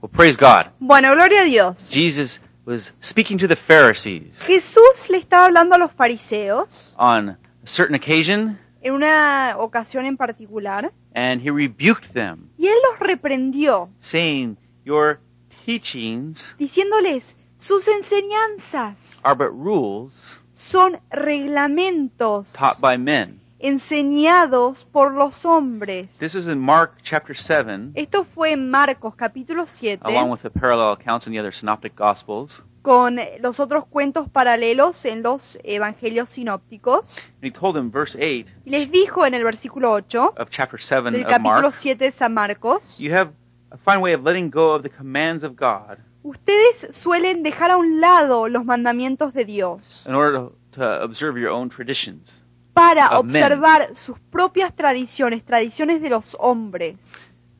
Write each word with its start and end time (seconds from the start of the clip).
Well, 0.00 0.10
praise 0.10 0.36
God. 0.36 0.70
Bueno, 0.78 1.12
gloria 1.14 1.42
a 1.42 1.44
Dios. 1.44 1.90
Jesus 1.90 2.38
was 2.64 2.92
speaking 3.00 3.38
to 3.38 3.48
the 3.48 3.56
Pharisees 3.56 4.42
Jesús 4.46 5.08
le 5.08 5.16
estaba 5.18 5.46
hablando 5.46 5.74
a 5.74 5.78
los 5.78 5.90
fariseos 5.90 6.94
on 6.98 7.30
a 7.30 7.38
certain 7.64 7.94
occasion, 7.96 8.58
en 8.82 8.92
una 8.92 9.56
ocasión 9.58 10.04
en 10.04 10.18
particular 10.18 10.92
and 11.14 11.40
he 11.40 11.50
rebuked 11.50 12.12
them, 12.12 12.50
y 12.58 12.66
él 12.66 12.76
los 12.90 13.00
reprendió 13.00 13.88
saying, 14.00 14.58
Your 14.84 15.18
teachings 15.64 16.54
diciéndoles, 16.58 17.34
sus 17.58 17.88
enseñanzas 17.88 19.18
are 19.24 19.34
but 19.34 19.50
rules 19.50 20.12
son 20.54 21.00
reglamentos 21.10 22.52
taught 22.52 22.80
by 22.80 22.98
men. 22.98 23.40
Enseñados 23.58 24.84
por 24.84 25.12
los 25.12 25.44
hombres. 25.44 26.08
This 26.18 26.34
is 26.34 26.46
in 26.46 26.58
Mark 26.58 26.92
chapter 27.02 27.36
7, 27.36 27.92
Esto 27.94 28.24
fue 28.24 28.52
en 28.52 28.70
Marcos 28.70 29.14
capítulo 29.16 29.66
7 29.66 30.00
along 30.04 30.30
with 30.30 30.40
the 30.42 30.50
parallel 30.50 30.92
accounts 30.92 31.26
in 31.26 31.32
the 31.32 31.38
other 31.38 31.52
synoptic 31.52 31.94
gospels. 31.96 32.62
con 32.82 33.18
los 33.40 33.60
otros 33.60 33.86
cuentos 33.86 34.30
paralelos 34.30 35.04
en 35.04 35.22
los 35.22 35.58
evangelios 35.64 36.30
sinópticos. 36.30 37.18
And 37.42 37.44
he 37.44 37.50
told 37.50 37.74
them, 37.74 37.90
verse 37.90 38.16
8 38.16 38.50
Y 38.64 38.70
les 38.70 38.90
dijo 38.90 39.26
en 39.26 39.34
el 39.34 39.44
versículo 39.44 39.92
8 39.92 40.34
of 40.38 40.48
chapter 40.50 40.80
7 40.80 41.10
del 41.10 41.22
of 41.22 41.28
capítulo 41.28 41.62
Mark, 41.62 41.74
7 41.74 42.04
de 42.04 42.12
San 42.12 42.32
Marcos, 42.34 42.98
you 42.98 43.12
have 43.12 43.32
a 43.70 43.76
fine 43.76 44.00
way 44.00 44.14
of 44.14 44.22
letting 44.24 44.50
go 44.50 44.74
of 44.74 44.82
the 44.82 44.90
commands 44.90 45.42
of 45.42 45.56
God 45.56 45.98
ustedes 46.22 46.88
suelen 46.92 47.42
dejar 47.42 47.70
a 47.70 47.76
un 47.76 48.00
lado 48.00 48.48
los 48.48 48.64
mandamientos 48.64 49.32
de 49.34 49.44
Dios 49.44 50.04
in 50.06 50.14
order 50.14 50.38
to, 50.38 50.52
to 50.72 51.02
observe 51.02 51.38
your 51.38 51.50
own 51.50 51.68
traditions. 51.68 52.42
Para 52.78 53.18
Of 53.18 53.26
men. 53.26 53.42
observar 53.42 53.94
sus 53.94 54.18
propias 54.30 54.74
tradiciones, 54.74 55.44
tradiciones 55.44 56.00
de 56.00 56.10
los 56.10 56.36
hombres. 56.38 56.96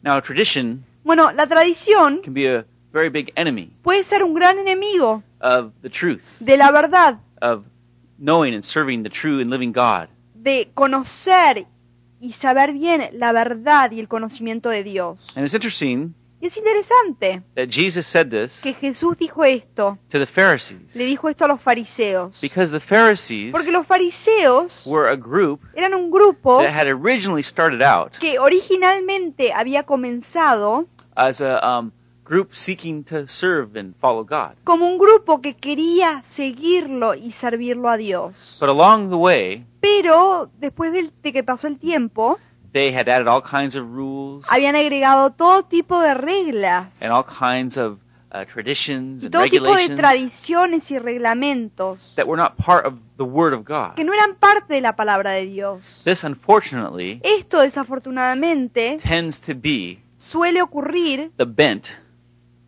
Now, 0.03 0.21
tradition 0.23 0.85
Bueno, 1.03 1.33
la 1.33 1.47
tradición 1.47 2.21
can 2.23 2.35
be 2.35 2.47
a 2.49 2.65
very 2.93 3.09
big 3.09 3.33
enemy 3.37 3.71
puede 3.83 4.05
ser 4.05 4.23
un 4.23 4.35
gran 4.35 4.59
enemigo 4.59 5.23
of 5.41 5.73
the 5.83 5.91
truth, 5.91 6.23
de 6.41 6.57
la 6.57 6.71
verdad, 6.71 7.19
of 7.43 7.65
knowing 8.19 8.55
and 8.55 8.63
serving 8.65 9.03
the 9.03 9.11
true 9.11 9.41
and 9.41 9.51
living 9.51 9.73
God. 9.73 10.09
de 10.35 10.71
conocer 10.75 11.67
y 12.21 12.33
saber 12.33 12.73
bien 12.73 13.09
la 13.13 13.33
verdad 13.33 13.91
y 13.91 14.01
el 14.01 14.09
conocimiento 14.09 14.69
de 14.71 14.83
Dios. 14.85 15.19
And 15.37 15.45
it's 15.45 15.55
interesting 15.55 16.15
Y 16.41 16.47
es 16.47 16.57
interesante 16.57 17.43
that 17.57 17.67
Jesus 17.69 18.07
said 18.07 18.29
this 18.29 18.61
que 18.61 18.73
Jesús 18.73 19.19
dijo 19.19 19.45
esto, 19.45 19.99
to 20.09 20.19
the 20.21 20.27
Pharisees 20.27 20.95
le 20.95 21.05
dijo 21.05 21.29
esto 21.29 21.45
a 21.45 21.49
los 21.49 21.61
fariseos. 21.61 22.41
because 22.41 22.71
the 22.71 22.79
Pharisees 22.81 23.51
Porque 23.53 23.73
los 23.73 23.87
fariseos 23.87 24.85
were 24.87 25.11
a 25.11 25.17
group 25.17 25.61
eran 25.75 25.95
un 25.95 26.11
grupo 26.11 26.59
that 26.63 26.73
had 26.73 26.87
originally 26.87 27.43
started 27.43 27.83
out 27.83 28.13
que 28.21 28.39
originalmente 28.39 29.53
había 29.53 29.83
comenzado 29.85 30.87
as 31.17 31.41
a 31.41 31.59
um, 31.67 31.91
group 32.25 32.55
seeking 32.55 33.03
to 33.03 33.27
serve 33.27 33.77
and 33.77 33.95
follow 34.01 34.23
God. 34.23 34.55
como 34.63 34.87
un 34.87 34.99
grupo 34.99 35.41
que 35.41 35.55
quería 35.57 36.23
seguirlo 36.31 37.15
y 37.15 37.31
servirlo 37.33 37.89
a 37.89 37.97
Dios. 37.97 38.59
But 38.61 38.69
along 38.69 39.09
the 39.11 39.17
way, 39.17 39.65
Pero 39.81 40.51
después 40.61 40.93
de 40.93 41.33
que 41.33 41.43
pasó 41.43 41.67
el 41.67 41.79
tiempo, 41.79 42.39
they 42.73 42.93
had 42.93 43.09
added 43.09 43.27
all 43.29 43.43
kinds 43.43 43.75
of 43.77 43.85
rules 43.91 44.45
habían 44.47 44.75
agregado 44.77 45.31
todo 45.31 45.63
tipo 45.63 46.01
de 46.01 46.15
reglas 46.15 46.87
and 47.01 47.11
all 47.13 47.25
kinds 47.25 47.77
of 47.77 47.99
uh, 48.31 48.45
traditions 48.45 49.25
and 49.25 49.33
todo 49.33 49.45
tipo 49.45 49.65
de 49.65 49.71
regulations 49.71 49.99
tradiciones 49.99 50.91
y 50.91 50.99
reglamentos 50.99 52.15
that 52.17 52.27
were 52.27 52.37
not 52.37 52.57
part 52.57 52.85
of 52.87 52.95
the 53.17 53.25
Word 53.25 53.55
of 53.55 53.65
God. 53.65 53.95
que 53.97 54.05
no 54.05 54.13
eran 54.13 54.35
parte 54.37 54.75
de 54.75 54.81
la 54.81 54.95
palabra 54.97 55.33
de 55.33 55.47
Dios. 55.47 56.03
This, 56.05 56.25
unfortunately, 56.25 57.21
Esto 57.23 57.61
desafortunadamente 57.63 58.99
tends 59.03 59.41
to 59.41 59.55
be 59.55 60.01
suele 60.19 60.61
ocurrir 60.63 61.31
the 61.37 61.47
bent 61.47 61.89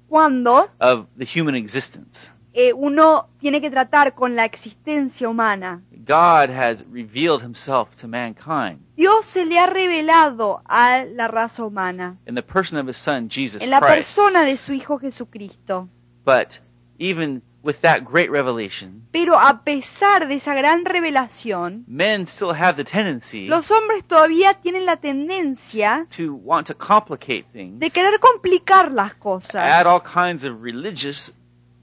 cuando 0.08 0.68
of 0.80 1.06
the 1.18 1.24
human 1.24 1.54
existence. 1.54 2.30
Eh, 2.52 2.72
uno 2.72 3.28
tiene 3.38 3.60
que 3.60 3.70
tratar 3.70 4.14
con 4.14 4.34
la 4.36 4.44
existencia 4.44 5.28
humana. 5.28 5.82
God 6.06 6.50
has 6.50 6.84
revealed 6.90 7.42
himself 7.42 7.94
to 7.96 8.08
mankind 8.08 8.80
Dios 8.96 9.26
se 9.26 9.44
le 9.44 9.58
ha 9.58 9.66
revelado 9.66 10.62
a 10.66 11.04
la 11.04 11.28
raza 11.28 11.62
humana 11.64 12.16
in 12.26 12.34
the 12.34 12.42
person 12.42 12.78
of 12.78 12.88
his 12.88 12.96
son, 12.96 13.28
Jesus 13.28 13.62
en 13.62 13.70
la 13.70 13.80
Christ. 13.80 13.94
persona 13.94 14.42
de 14.42 14.56
su 14.56 14.72
Hijo 14.72 14.98
Jesucristo. 14.98 15.88
But 16.24 16.60
even 16.98 17.42
with 17.62 17.80
that 17.82 18.04
great 18.04 18.30
revelation, 18.30 19.06
Pero 19.12 19.38
a 19.38 19.62
pesar 19.62 20.26
de 20.26 20.34
esa 20.36 20.54
gran 20.54 20.84
revelación, 20.84 21.84
men 21.86 22.26
still 22.26 22.52
have 22.52 22.74
the 22.76 22.84
tendency 22.84 23.46
los 23.46 23.70
hombres 23.70 24.04
todavía 24.04 24.54
tienen 24.54 24.86
la 24.86 24.96
tendencia 24.96 26.06
to 26.16 26.34
want 26.34 26.66
to 26.66 26.74
complicate 26.74 27.44
things, 27.52 27.78
de 27.78 27.90
querer 27.90 28.18
complicar 28.18 28.90
las 28.90 29.12
add 29.12 29.18
cosas, 29.18 29.86
all 29.86 30.00
kinds 30.00 30.44
of 30.44 30.62
religious 30.62 31.32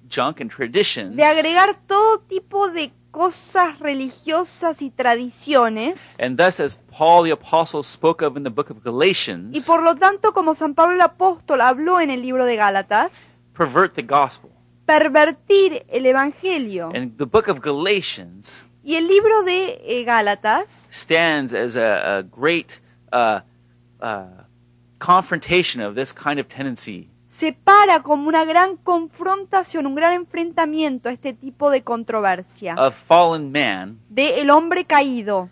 junk 0.10 0.42
and 0.42 0.50
traditions, 0.50 1.16
de 1.16 1.24
agregar 1.24 1.76
todo 1.88 2.20
tipo 2.20 2.70
de 2.70 2.92
cosas 3.12 3.80
religiosas 3.80 4.82
y 4.82 4.92
tradiciones, 4.92 6.16
and 6.20 6.38
thus, 6.38 6.60
as 6.60 6.80
Paul 6.92 7.24
the 7.24 7.32
Apostle 7.32 7.84
spoke 7.84 8.22
of 8.24 8.38
in 8.38 8.44
the 8.44 8.50
book 8.50 8.70
of 8.70 8.84
Galatians. 8.84 9.56
y 9.56 9.62
por 9.62 9.82
lo 9.84 9.96
tanto, 9.96 10.34
como 10.34 10.56
San 10.56 10.74
Pablo 10.76 10.96
el 10.96 11.02
apóstol 11.02 11.62
habló 11.62 12.00
en 12.00 12.10
el 12.10 12.22
libro 12.22 12.46
de 12.46 12.56
Gálatas, 12.56 13.12
pervert 13.54 13.94
the 13.96 14.04
gospel. 14.04 14.52
pervertir 14.86 15.86
el 15.90 16.06
Evangelio. 16.06 16.92
And 16.94 17.18
the 17.18 17.26
book 17.26 17.48
of 17.50 17.60
Galatians 17.62 18.64
Y 18.84 18.96
el 18.96 19.06
libro 19.08 19.44
de 19.44 19.82
eh, 19.84 20.06
Gálatas 20.06 20.88
stands 20.90 21.54
as 21.54 21.76
a, 21.76 22.20
a 22.20 22.24
great 22.24 22.80
uh, 23.12 23.42
uh, 24.02 24.28
confrontation 25.00 25.82
of 25.82 25.94
this 25.94 26.14
kind 26.14 26.40
of 26.40 26.48
tendency 26.48 27.10
se 27.38 27.54
para 27.54 28.02
como 28.02 28.28
una 28.28 28.46
gran 28.46 28.78
confrontación, 28.78 29.86
un 29.86 29.96
gran 29.96 30.14
enfrentamiento 30.14 31.10
a 31.10 31.12
este 31.12 31.34
tipo 31.34 31.70
de 31.70 31.84
controversia 31.84 32.76
of 32.78 32.96
fallen 33.08 33.52
man 33.52 34.00
de 34.10 34.42
el 34.42 34.50
hombre 34.50 34.86
caído, 34.86 35.50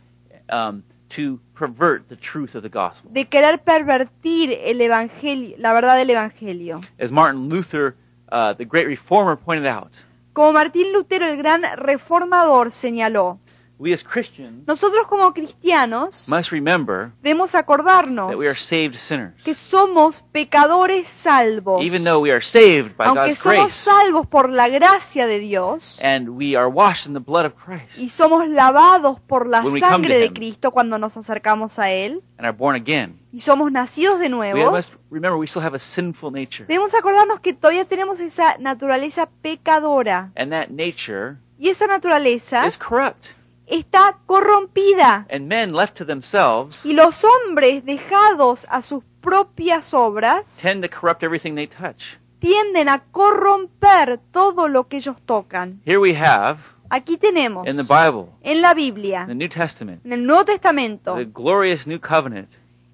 um, 0.51 0.81
to 1.07 1.39
pervert 1.57 2.07
the 2.07 2.15
truth 2.17 2.55
of 2.55 2.63
the 2.63 2.69
gospel. 2.69 3.11
de 3.13 3.25
querer 3.25 3.59
pervertir 3.59 4.51
el 4.63 4.81
evangelio, 4.81 5.55
la 5.59 5.73
verdad 5.73 5.95
del 5.97 6.09
evangelio. 6.09 6.81
As 6.99 7.11
Martin 7.11 7.47
Luther, 7.49 7.95
uh, 8.31 8.53
the 8.57 8.65
great 8.65 8.87
reformer, 8.87 9.37
pointed 9.37 9.67
out, 9.67 9.91
Como 10.33 10.51
Martín 10.51 10.91
Lutero, 10.91 11.25
el 11.25 11.37
gran 11.37 11.61
reformador, 11.77 12.71
señaló, 12.71 13.39
we 13.77 13.93
as 13.93 14.03
Christians 14.03 14.65
nosotros 14.67 15.05
como 15.07 15.33
cristianos 15.33 16.27
must 16.29 16.51
remember 16.51 17.11
debemos 17.21 17.55
acordarnos 17.55 18.29
that 18.29 18.37
we 18.37 18.47
are 18.47 18.57
saved 18.57 18.95
sinners. 18.95 19.33
que 19.43 19.53
somos 19.53 20.23
pecadores 20.31 21.07
salvos, 21.09 21.83
Even 21.83 22.03
though 22.03 22.21
we 22.21 22.31
are 22.31 22.41
saved 22.41 22.95
by 22.95 23.05
aunque 23.05 23.29
God's 23.31 23.37
somos 23.39 23.57
grace 23.57 23.73
salvos 23.75 24.27
por 24.27 24.49
la 24.49 24.69
gracia 24.69 25.27
de 25.27 25.39
Dios 25.39 25.99
and 26.01 26.29
we 26.29 26.55
are 26.55 26.67
washed 26.69 27.05
in 27.05 27.13
the 27.13 27.19
blood 27.19 27.45
of 27.45 27.53
Christ 27.55 27.97
y 27.99 28.09
somos 28.09 28.47
lavados 28.47 29.19
por 29.19 29.47
la 29.47 29.61
When 29.61 29.79
sangre 29.79 30.17
de 30.19 30.25
him. 30.27 30.33
Cristo 30.33 30.71
cuando 30.71 30.97
nos 30.97 31.17
acercamos 31.17 31.77
a 31.79 31.91
Él 31.91 32.21
and 32.37 32.45
are 32.47 32.55
born 32.57 32.75
again, 32.75 33.19
y 33.33 33.41
somos 33.41 33.71
nacidos 33.71 34.19
de 34.19 34.25
we 34.27 34.29
nuevo, 34.29 34.71
must 34.71 34.93
remember 35.11 35.37
we 35.37 35.47
still 35.47 35.61
have 35.63 35.75
a 35.75 35.79
sinful 35.79 36.31
nature. 36.31 36.65
debemos 36.67 36.93
acordarnos 36.95 37.39
que 37.41 37.53
todavía 37.53 37.85
tenemos 37.85 38.19
esa 38.21 38.57
naturaleza 38.57 39.27
pecadora 39.41 40.31
And 40.35 40.51
that 40.51 40.69
nature 40.69 41.35
y 41.57 41.69
esa 41.69 41.87
naturaleza 41.87 42.65
is 42.67 42.77
corrupt. 42.77 43.25
Está 43.67 44.17
corrompida 44.25 45.25
And 45.29 45.47
men 45.47 45.73
left 45.73 45.97
to 45.97 46.05
themselves 46.05 46.85
y 46.85 46.93
los 46.93 47.23
hombres 47.23 47.83
dejados 47.85 48.65
a 48.69 48.81
sus 48.81 49.03
propias 49.21 49.93
obras 49.93 50.45
tend 50.61 50.83
to 50.83 50.89
corrupt 50.89 51.23
everything 51.23 51.55
they 51.55 51.67
touch. 51.67 52.17
tienden 52.39 52.89
a 52.89 53.03
corromper 53.11 54.19
todo 54.31 54.67
lo 54.67 54.87
que 54.87 54.97
ellos 54.97 55.15
tocan. 55.25 55.81
Here 55.85 55.99
we 55.99 56.15
have 56.15 56.59
Aquí 56.89 57.17
tenemos 57.17 57.67
in 57.67 57.77
the 57.77 57.83
Bible, 57.83 58.29
en 58.43 58.61
la 58.61 58.71
in 58.71 58.77
Biblia, 58.77 59.25
the 59.27 59.33
New 59.33 59.49
Testament, 59.49 60.05
en 60.05 60.13
el 60.13 60.25
Nuevo 60.25 60.45
Testamento, 60.45 61.15
the 61.15 61.25
glorious 61.25 61.87
new 61.87 61.99
covenant 61.99 62.49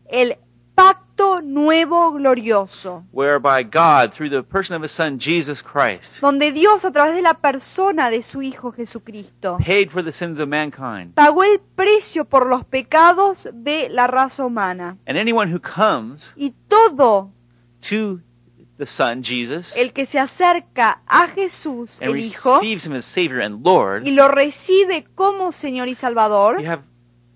el 0.08 0.38
pacto 0.76 1.11
nuevo 1.42 2.12
glorioso, 2.12 3.04
whereby 3.12 3.64
God, 3.64 4.12
through 4.12 4.30
the 4.30 4.44
person 4.44 4.76
of 4.76 4.82
his 4.82 4.92
son 4.92 5.20
Jesus 5.20 5.62
Christ, 5.62 6.22
donde 6.22 6.52
Dios 6.52 6.84
a 6.86 6.92
través 6.92 7.16
de 7.16 7.22
la 7.22 7.36
persona 7.36 8.10
de 8.10 8.22
su 8.22 8.42
Hijo 8.42 8.72
Jesucristo 8.72 9.58
paid 9.66 9.90
for 9.90 10.04
the 10.04 10.12
sins 10.12 10.40
of 10.40 10.48
mankind. 10.48 11.14
pagó 11.14 11.44
el 11.44 11.60
precio 11.60 12.26
por 12.26 12.48
los 12.48 12.66
pecados 12.66 13.48
de 13.54 13.90
la 13.90 14.08
raza 14.08 14.46
humana. 14.46 14.98
And 15.06 15.18
anyone 15.18 15.54
who 15.54 15.60
comes 15.60 16.34
Y 16.36 16.54
todo 16.68 17.32
to 17.90 18.20
the 18.78 18.88
Son, 18.88 19.24
Jesus, 19.24 19.76
el 19.78 19.94
que 19.94 20.08
se 20.08 20.18
acerca 20.18 21.02
a 21.06 21.28
Jesús, 21.28 22.02
and 22.02 22.10
el 22.10 22.18
Hijo, 22.18 22.56
receives 22.56 22.86
him 22.86 22.94
as 22.94 23.06
Savior 23.06 23.42
and 23.42 23.64
Lord, 23.64 24.08
y 24.08 24.12
lo 24.12 24.28
recibe 24.28 25.06
como 25.14 25.52
Señor 25.52 25.88
y 25.88 25.94
Salvador, 25.94 26.60
you 26.60 26.68
have 26.68 26.82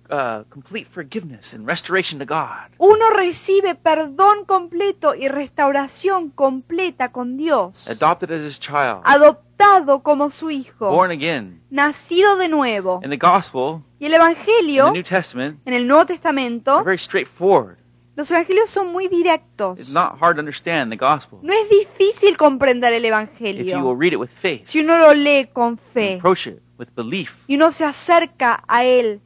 uh, 0.09 0.43
complete 0.49 0.87
forgiveness 0.91 1.53
and 1.53 1.65
restoration 1.67 2.19
to 2.19 2.25
God. 2.25 2.71
uno 2.77 3.09
recibe 3.11 3.75
perdón 3.75 4.45
completo 4.45 5.15
y 5.15 5.27
restauración 5.27 6.29
completa 6.29 7.11
con 7.11 7.37
Dios, 7.37 7.87
Adopted 7.87 8.31
as 8.31 8.43
his 8.43 8.59
child, 8.59 9.01
adoptado 9.03 10.01
como 10.03 10.29
su 10.29 10.51
Hijo, 10.51 10.89
born 10.91 11.11
again. 11.11 11.61
nacido 11.69 12.35
de 12.37 12.47
nuevo. 12.49 13.01
In 13.03 13.09
the 13.09 13.17
Gospel, 13.17 13.81
Y 13.99 14.05
el 14.05 14.13
in 14.13 14.21
Evangelio, 14.21 14.85
the 14.85 14.91
New 14.91 15.03
Testament, 15.03 15.59
en 15.65 15.73
el 15.73 15.87
Nuevo 15.87 16.05
Testamento, 16.05 16.83
very 16.83 16.97
straightforward. 16.97 17.77
Los 18.17 18.31
evangelios 18.31 18.69
son 18.69 18.93
muy 18.93 19.09
directos. 19.09 19.77
It's 19.77 19.89
not 19.89 20.17
hard 20.21 20.35
to 20.37 20.39
understand 20.39 20.89
the 20.89 20.95
gospel 20.95 21.39
No 21.41 21.51
es 21.51 21.69
difícil 21.69 22.37
comprender 22.37 22.93
el 22.93 23.03
if 23.03 23.11
you 23.11 23.11
will 23.11 23.91
evangelio 23.91 23.95
read 23.99 24.13
it 24.13 24.19
with 24.19 24.29
faith, 24.29 24.65
si 24.67 24.79
uno 24.79 24.97
lo 24.97 25.13
lee 25.13 25.49
con 25.51 25.77
fe 25.77 26.15
approach 26.15 26.47
it 26.47 26.61
with 26.79 26.87
belief. 26.95 27.33
y 27.47 27.55
uno 27.55 27.73
se 27.73 27.83
acerca 27.83 28.63
a 28.69 28.85
él 28.85 29.19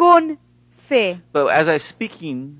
con 0.00 0.38
fe. 0.88 1.20
But 1.32 1.50
as 1.50 1.68
I 1.68 1.74
was 1.74 1.82
speaking 1.82 2.56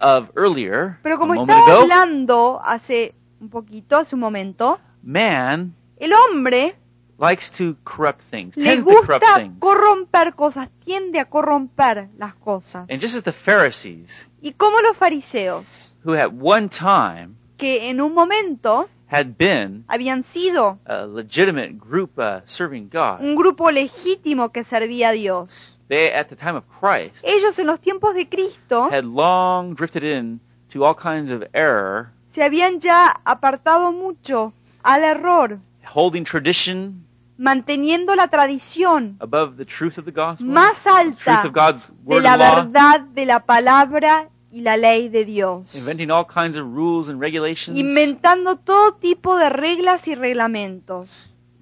of 0.00 0.30
earlier, 0.36 0.98
Pero 1.02 1.16
a 1.16 1.18
como 1.18 1.34
moment 1.34 1.50
estaba 1.50 1.70
ago, 1.72 1.82
hablando 1.82 2.60
hace 2.64 3.14
un 3.40 3.50
poquito, 3.50 3.98
hace 3.98 4.14
un 4.14 4.20
momento, 4.22 4.80
man 5.02 5.74
el 5.98 6.12
hombre 6.14 6.76
likes 7.18 7.50
to 7.50 7.76
corrupt 7.84 8.22
things, 8.30 8.56
le 8.56 8.64
tends 8.70 8.86
to 8.86 8.90
corrupt 8.90 9.22
gusta 9.22 9.36
things. 9.36 9.58
corromper 9.58 10.34
cosas, 10.34 10.70
tiende 10.82 11.18
a 11.20 11.26
corromper 11.26 12.08
las 12.16 12.34
cosas. 12.36 12.86
And 12.88 13.02
just 13.02 13.14
as 13.16 13.22
the 13.22 13.32
Pharisees, 13.32 14.26
Y 14.40 14.52
como 14.52 14.80
los 14.80 14.96
fariseos, 14.96 15.94
who 16.04 16.14
at 16.14 16.32
one 16.32 16.68
time 16.70 17.34
que 17.58 17.90
en 17.90 18.00
un 18.00 18.14
momento 18.14 18.88
had 19.10 19.36
been 19.36 19.84
habían 19.88 20.24
sido 20.24 20.78
a 20.86 21.04
legitimate 21.06 21.72
group 21.78 22.18
uh, 22.18 22.40
serving 22.46 22.88
God, 22.88 23.20
un 23.20 23.34
grupo 23.34 23.70
legítimo 23.70 24.52
que 24.52 24.64
servía 24.64 25.08
a 25.08 25.12
Dios, 25.12 25.77
they 25.88 26.12
at 26.12 26.28
the 26.28 26.36
time 26.36 26.56
of 26.56 26.64
Christ 26.80 27.24
ellos 27.24 27.58
en 27.58 27.66
los 27.66 27.80
tiempos 27.80 28.14
de 28.14 28.28
Cristo 28.28 28.88
had 28.90 29.04
long 29.04 29.74
drifted 29.74 30.04
in 30.04 30.40
to 30.70 30.84
all 30.84 30.94
kinds 30.94 31.30
of 31.30 31.42
error, 31.54 32.10
se 32.34 32.42
habían 32.42 32.80
ya 32.80 33.20
apartado 33.24 33.92
mucho 33.92 34.52
al 34.82 35.02
error, 35.02 35.58
holding 35.94 36.24
tradition 36.24 37.04
manteniendo 37.38 38.14
la 38.16 38.28
tradición 38.28 39.16
above 39.20 39.56
the 39.56 39.64
truth 39.64 39.96
of 39.96 40.04
the 40.04 40.10
gospel, 40.12 40.46
más 40.46 40.82
the 40.82 41.14
truth 41.16 41.28
alta 41.28 41.46
of 41.48 41.52
God's 41.54 41.86
de 41.86 41.94
word 42.04 42.22
la 42.22 42.32
and 42.34 42.40
law, 42.42 42.54
verdad 42.64 43.00
de 43.14 43.24
la 43.26 43.40
palabra 43.40 44.28
y 44.50 44.60
la 44.60 44.76
ley 44.76 45.08
de 45.08 45.24
Dios, 45.24 45.74
inventing 45.74 46.10
all 46.10 46.24
kinds 46.24 46.56
of 46.56 46.64
rules 46.66 47.08
and 47.08 47.20
regulations. 47.20 47.78
inventando 47.78 48.56
todo 48.56 48.92
tipo 48.94 49.36
de 49.36 49.48
reglas 49.50 50.06
y 50.08 50.14
reglamentos. 50.14 51.08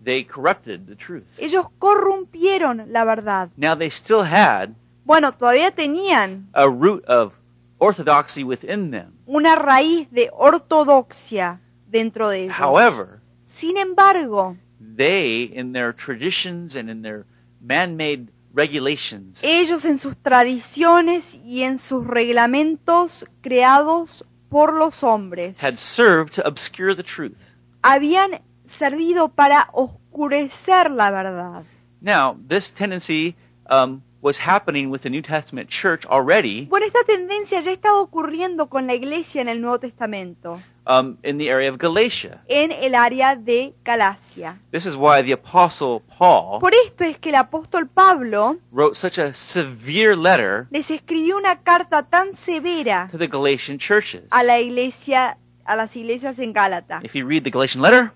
They 0.06 0.22
corrupted 0.24 0.86
the 0.86 0.94
truth. 0.94 1.26
Ellos 1.36 1.66
corrompieron 1.80 2.84
la 2.92 3.04
verdad. 3.04 3.50
Now 3.56 3.74
they 3.76 3.90
still 3.90 4.22
had 4.22 4.70
Bueno, 5.04 5.32
todavía 5.32 5.72
tenían 5.72 6.48
a 6.52 6.68
root 6.68 7.04
of 7.06 7.32
orthodoxy 7.78 8.44
within 8.44 8.92
them. 8.92 9.18
una 9.26 9.56
raíz 9.56 10.08
de 10.12 10.30
ortodoxia 10.32 11.60
dentro 11.88 12.28
de 12.28 12.44
ellos. 12.44 12.56
However, 12.56 13.20
Sin 13.52 13.76
embargo, 13.76 14.56
they, 14.96 15.50
in 15.52 15.72
their 15.72 15.92
traditions 15.92 16.76
and 16.76 16.88
in 16.88 17.02
their 17.02 17.24
man-made 17.60 18.28
regulations, 18.54 19.42
ellos 19.42 19.84
en 19.84 19.98
sus 19.98 20.16
tradiciones 20.18 21.34
y 21.44 21.64
en 21.64 21.78
sus 21.80 22.06
reglamentos 22.06 23.26
creados 23.42 24.24
por 24.48 24.72
los 24.72 25.02
hombres 25.02 25.60
had 25.60 25.74
served 25.76 26.32
to 26.34 26.42
obscure 26.46 26.94
the 26.94 27.02
truth. 27.02 27.36
habían 27.82 28.40
servido 28.68 29.28
para 29.28 29.68
oscurecer 29.72 30.90
la 30.90 31.10
verdad. 31.10 31.62
Now, 32.00 32.36
this 32.48 32.70
tendency 32.72 33.34
um, 33.70 34.02
was 34.22 34.38
happening 34.38 34.90
with 34.90 35.02
the 35.02 35.10
New 35.10 35.22
Testament 35.22 35.68
church 35.68 36.04
already 36.06 36.66
Bueno, 36.66 36.86
esta 36.86 37.04
tendencia 37.04 37.60
ya 37.60 37.72
estaba 37.72 38.00
ocurriendo 38.00 38.68
con 38.68 38.86
la 38.86 38.94
iglesia 38.94 39.40
en 39.40 39.48
el 39.48 39.60
Nuevo 39.60 39.78
Testamento, 39.80 40.60
um, 40.86 41.16
in 41.22 41.38
the 41.38 41.50
area 41.50 41.70
of 41.70 41.78
Galatia. 41.78 42.40
en 42.48 42.70
el 42.72 42.94
área 42.94 43.34
de 43.36 43.74
Galacia. 43.84 44.58
This 44.72 44.84
is 44.86 44.94
why 44.96 45.22
the 45.22 45.32
Apostle 45.32 46.02
Paul 46.18 46.60
Por 46.60 46.72
esto 46.74 47.04
es 47.04 47.18
que 47.18 47.30
el 47.30 47.36
apóstol 47.36 47.88
Pablo 47.88 48.56
wrote 48.72 48.96
such 48.96 49.18
a 49.18 49.32
severe 49.32 50.14
letter 50.16 50.66
les 50.70 50.90
escribió 50.90 51.36
una 51.36 51.56
carta 51.62 52.02
tan 52.02 52.36
severa 52.36 53.08
to 53.10 53.18
the 53.18 53.28
Galatian 53.28 53.78
churches. 53.78 54.24
a 54.30 54.42
la 54.42 54.58
iglesia, 54.60 55.38
a 55.64 55.76
las 55.76 55.96
iglesias 55.96 56.38
en 56.38 56.52
Gálata. 56.52 57.00
If 57.02 57.14
you 57.14 57.26
read 57.26 57.44
the 57.44 57.50
Galatian 57.50 57.80
letter, 57.82 58.12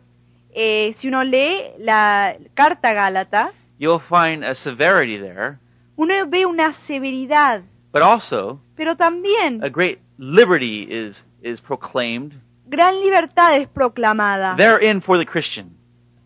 Eh, 0.52 0.94
si 0.96 1.08
uno 1.08 1.22
lee 1.22 1.72
la 1.78 2.34
carta 2.54 2.92
Gálata, 2.92 3.52
you'll 3.78 4.00
find 4.00 4.44
a 4.44 4.54
severity 4.54 5.16
there, 5.18 5.58
uno 5.96 6.26
ve 6.26 6.44
una 6.44 6.72
severidad, 6.72 7.62
but 7.92 8.02
also 8.02 8.60
pero 8.76 8.96
también 8.96 9.62
a 9.62 9.68
great 9.68 9.98
liberty 10.18 10.86
is 10.90 11.24
is 11.42 11.60
proclaimed 11.60 12.34
gran 12.66 13.00
libertad 13.00 13.56
es 13.56 13.68
proclamada 13.68 14.54
therein 14.56 15.00
for 15.00 15.16
the 15.18 15.24
Christian. 15.24 15.70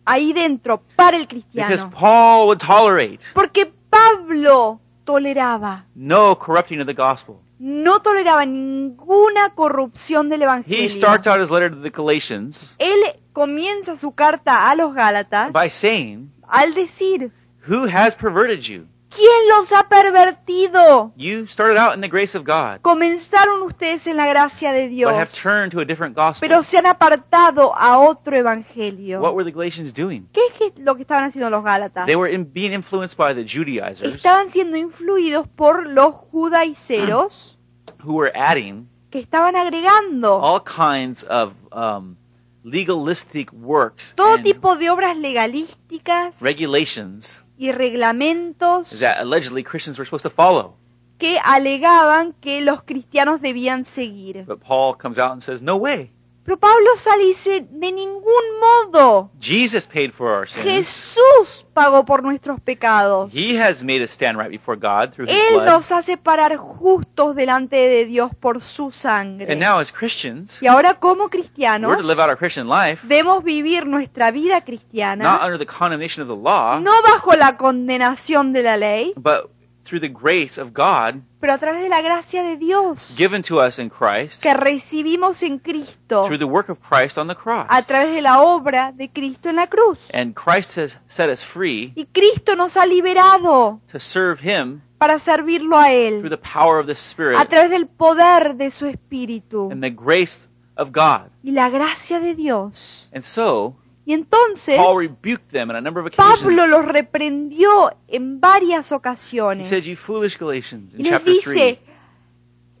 ahí 0.05 0.33
dentro 0.33 0.81
para 0.95 1.17
el 1.17 1.25
Because 1.27 1.43
cristiano. 1.53 1.91
Paul 1.91 2.47
would 2.47 2.59
tolerate 2.59 3.19
Porque 3.33 3.71
Pablo 3.89 4.79
toleraba, 5.05 5.85
no 5.95 6.35
corrupting 6.37 6.79
of 6.81 6.87
the 6.87 6.93
gospel. 6.93 7.39
No 7.59 8.01
toleraba 8.01 8.45
ninguna 8.45 9.51
corrupción 9.55 10.29
del 10.29 10.41
He 10.41 10.45
evangelio. 10.45 10.89
starts 10.89 11.27
out 11.27 11.39
his 11.39 11.49
letter 11.49 11.69
to 11.69 11.81
the 11.81 11.89
Galatians 11.89 12.69
Él 12.79 12.99
comienza 13.33 13.97
su 13.97 14.11
carta 14.13 14.69
a 14.69 14.75
los 14.75 14.93
Gálatas 14.93 15.51
by 15.51 15.69
saying, 15.69 16.31
al 16.47 16.73
decir, 16.73 17.31
Who 17.67 17.85
has 17.87 18.15
perverted 18.15 18.61
you? 18.61 18.87
¿Quién 19.15 19.47
los 19.49 19.71
ha 19.71 19.87
pervertido? 19.87 21.13
You 21.15 21.47
started 21.47 21.77
out 21.77 21.95
in 21.95 22.01
the 22.01 22.07
grace 22.09 22.37
of 22.37 22.43
God, 22.45 22.81
Comenzaron 22.81 23.61
ustedes 23.63 24.05
en 24.07 24.17
la 24.17 24.27
gracia 24.27 24.71
de 24.73 24.87
but 24.87 25.13
have 25.13 25.29
Dios, 25.29 25.41
turned 25.41 25.71
to 25.71 25.79
a 25.79 25.85
different 25.85 26.15
gospel. 26.15 26.47
pero 26.47 26.63
se 26.63 26.77
han 26.77 26.85
apartado 26.85 27.73
a 27.75 27.99
otro 27.99 28.35
evangelio. 28.35 29.21
What 29.21 29.33
were 29.35 29.45
the 29.45 29.51
Galatians 29.51 29.93
doing? 29.93 30.27
¿Qué 30.33 30.41
es 30.59 30.73
lo 30.77 30.95
que 30.95 31.03
estaban 31.03 31.23
haciendo 31.23 31.49
los 31.49 31.63
Gálatas? 31.63 32.05
They 32.05 32.15
were 32.15 32.31
in, 32.31 32.45
being 32.51 32.73
influenced 32.73 33.17
by 33.17 33.33
the 33.33 33.43
Judaizers 33.45 34.15
Estaban 34.15 34.51
siendo 34.51 34.77
influidos 34.77 35.47
por 35.47 35.87
los 35.87 36.13
judaiceros 36.31 37.57
who 38.03 38.13
were 38.15 38.31
adding 38.35 38.87
que 39.11 39.19
estaban 39.19 39.55
agregando 39.55 40.39
all 40.41 40.61
kinds 40.61 41.23
of 41.29 41.53
um, 41.71 42.17
legalistic 42.63 43.51
works 43.53 44.13
todo 44.15 44.33
and 44.35 44.43
tipo 44.43 44.75
de 44.75 44.89
obras 44.89 45.15
legalísticas 45.15 46.33
regulations 46.41 47.39
y 47.57 47.71
reglamentos 47.71 48.89
that 48.99 49.17
allegedly 49.19 49.63
Christians 49.63 49.97
were 49.97 50.05
supposed 50.05 50.23
to 50.23 50.29
follow. 50.29 50.75
que 51.17 51.39
alegaban 51.43 52.33
que 52.41 52.61
los 52.61 52.83
cristianos 52.83 53.41
debían 53.41 53.85
seguir. 53.85 54.45
But 54.45 54.59
Paul 54.59 54.95
comes 54.97 55.17
out 55.17 55.31
and 55.31 55.41
says, 55.41 55.61
No 55.61 55.77
way. 55.77 56.11
Pero 56.45 56.59
Pablo 56.59 56.95
sale 56.97 57.23
y 57.23 57.27
dice, 57.29 57.65
de 57.71 57.91
ningún 57.91 58.43
modo, 58.61 59.31
Jesus 59.41 59.87
paid 59.87 60.11
for 60.11 60.29
our 60.29 60.47
sins. 60.47 60.63
Jesús 60.63 61.65
pagó 61.73 62.05
por 62.05 62.21
nuestros 62.21 62.61
pecados. 62.61 63.31
He 63.33 63.59
has 63.59 63.83
made 63.83 64.03
us 64.03 64.11
stand 64.11 64.37
right 64.37 64.51
before 64.51 64.79
God 64.79 65.11
through 65.11 65.27
his 65.27 65.35
Él 65.35 65.55
blood. 65.55 65.65
nos 65.65 65.91
hace 65.91 66.17
parar 66.17 66.55
justos 66.57 67.35
delante 67.35 67.75
de 67.77 68.05
Dios 68.05 68.31
por 68.39 68.61
su 68.61 68.91
sangre. 68.91 69.51
And 69.51 69.59
now, 69.59 69.79
as 69.79 69.91
Christians, 69.91 70.61
Y 70.61 70.67
ahora 70.67 70.93
como 70.99 71.23
we're 71.23 71.29
cristianos 71.31 71.97
to 71.97 72.03
live 72.03 72.21
out 72.21 72.29
our 72.29 72.37
Christian 72.37 72.69
life 72.69 73.01
debemos 73.07 73.43
vivir 73.43 73.87
nuestra 73.87 74.29
vida 74.29 74.55
not 74.55 74.65
cristiana 74.65 75.39
under 75.43 75.57
the 75.57 75.65
condemnation 75.65 76.21
of 76.21 76.27
the 76.27 76.39
law, 76.39 76.79
no 76.79 76.91
bajo 77.01 77.35
la 77.35 77.57
condenación 77.57 78.53
de 78.53 78.61
la 78.61 78.77
ley, 78.77 79.13
but 79.15 79.49
through 79.85 80.01
the 80.01 80.09
grace 80.09 80.59
of 80.59 80.73
God 80.73 81.21
pero 81.39 81.53
a 81.53 81.57
través 81.57 81.81
de 81.83 81.89
la 81.89 82.01
gracia 82.01 82.43
de 82.43 82.57
Dios 82.57 83.15
given 83.17 83.41
to 83.43 83.61
us 83.61 83.79
in 83.79 83.89
Christ 83.89 84.41
que 84.41 84.53
recibimos 84.53 85.41
en 85.43 85.59
Cristo 85.59 86.25
through 86.25 86.39
the 86.39 86.45
work 86.45 86.69
of 86.69 86.79
Christ 86.79 87.17
on 87.17 87.27
the 87.27 87.35
cross. 87.35 87.67
a 87.69 87.81
través 87.83 88.13
de 88.13 88.21
la 88.21 88.41
obra 88.41 88.91
de 88.91 89.09
Cristo 89.09 89.49
en 89.49 89.55
la 89.57 89.67
cruz. 89.67 90.09
And 90.13 90.33
Christ 90.33 90.77
has 90.77 90.97
set 91.07 91.29
us 91.29 91.45
free 91.45 91.93
Y 91.95 92.05
Cristo 92.11 92.55
nos 92.55 92.75
ha 92.77 92.85
liberado 92.85 93.79
to 93.91 93.99
serve 93.99 94.39
Him 94.41 94.81
para 94.97 95.19
servirlo 95.19 95.77
a 95.77 95.85
through 95.87 96.25
Él 96.25 96.29
the 96.29 96.37
power 96.37 96.79
of 96.79 96.87
the 96.87 96.93
a 96.93 96.95
Spirit 96.95 97.37
través 97.49 97.69
del 97.69 97.87
poder 97.87 98.55
de 98.55 98.71
su 98.71 98.85
Espíritu 98.87 99.69
and 99.71 99.81
the 99.81 99.91
grace 99.91 100.47
of 100.77 100.91
God. 100.91 101.29
y 101.43 101.51
la 101.51 101.69
gracia 101.69 102.19
de 102.19 102.33
Dios. 102.35 103.07
And 103.13 103.23
so, 103.23 103.75
Y 104.05 104.13
entonces 104.13 104.77
Paul 104.77 104.99
rebuked 104.99 105.49
them 105.51 105.69
on 105.71 105.75
a 105.75 105.81
number 105.81 106.03
of 106.05 106.11
Pablo 106.15 106.67
los 106.67 106.85
reprendió 106.85 107.91
en 108.07 108.39
varias 108.39 108.91
He 108.91 108.95
ocasiones. 108.95 109.67
said, 109.67 109.83
You 109.83 109.95
foolish 109.95 110.37
Galatians, 110.37 110.93
Y 110.93 110.97
in 110.97 111.03
les 111.03 111.09
chapter 111.09 111.33
3. 111.41 111.55
dice, 111.55 111.79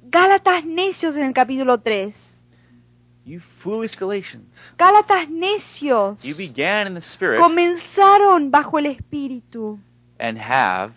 Gálatas 0.03 0.65
necios 0.65 1.15
en 1.17 1.23
el 1.23 1.33
capítulo 1.33 1.79
3. 1.79 2.15
You 3.25 3.39
foolish 3.39 3.95
Galatians. 3.97 4.71
Gálatas 4.77 5.27
necios 5.29 6.23
You 6.23 6.35
began 6.35 6.85
in 6.87 6.93
the 6.93 7.01
Spirit 7.01 7.39
comenzaron 7.39 8.51
bajo 8.51 8.77
el 8.77 8.85
Espíritu 8.85 9.79
and 10.19 10.37
have 10.37 10.93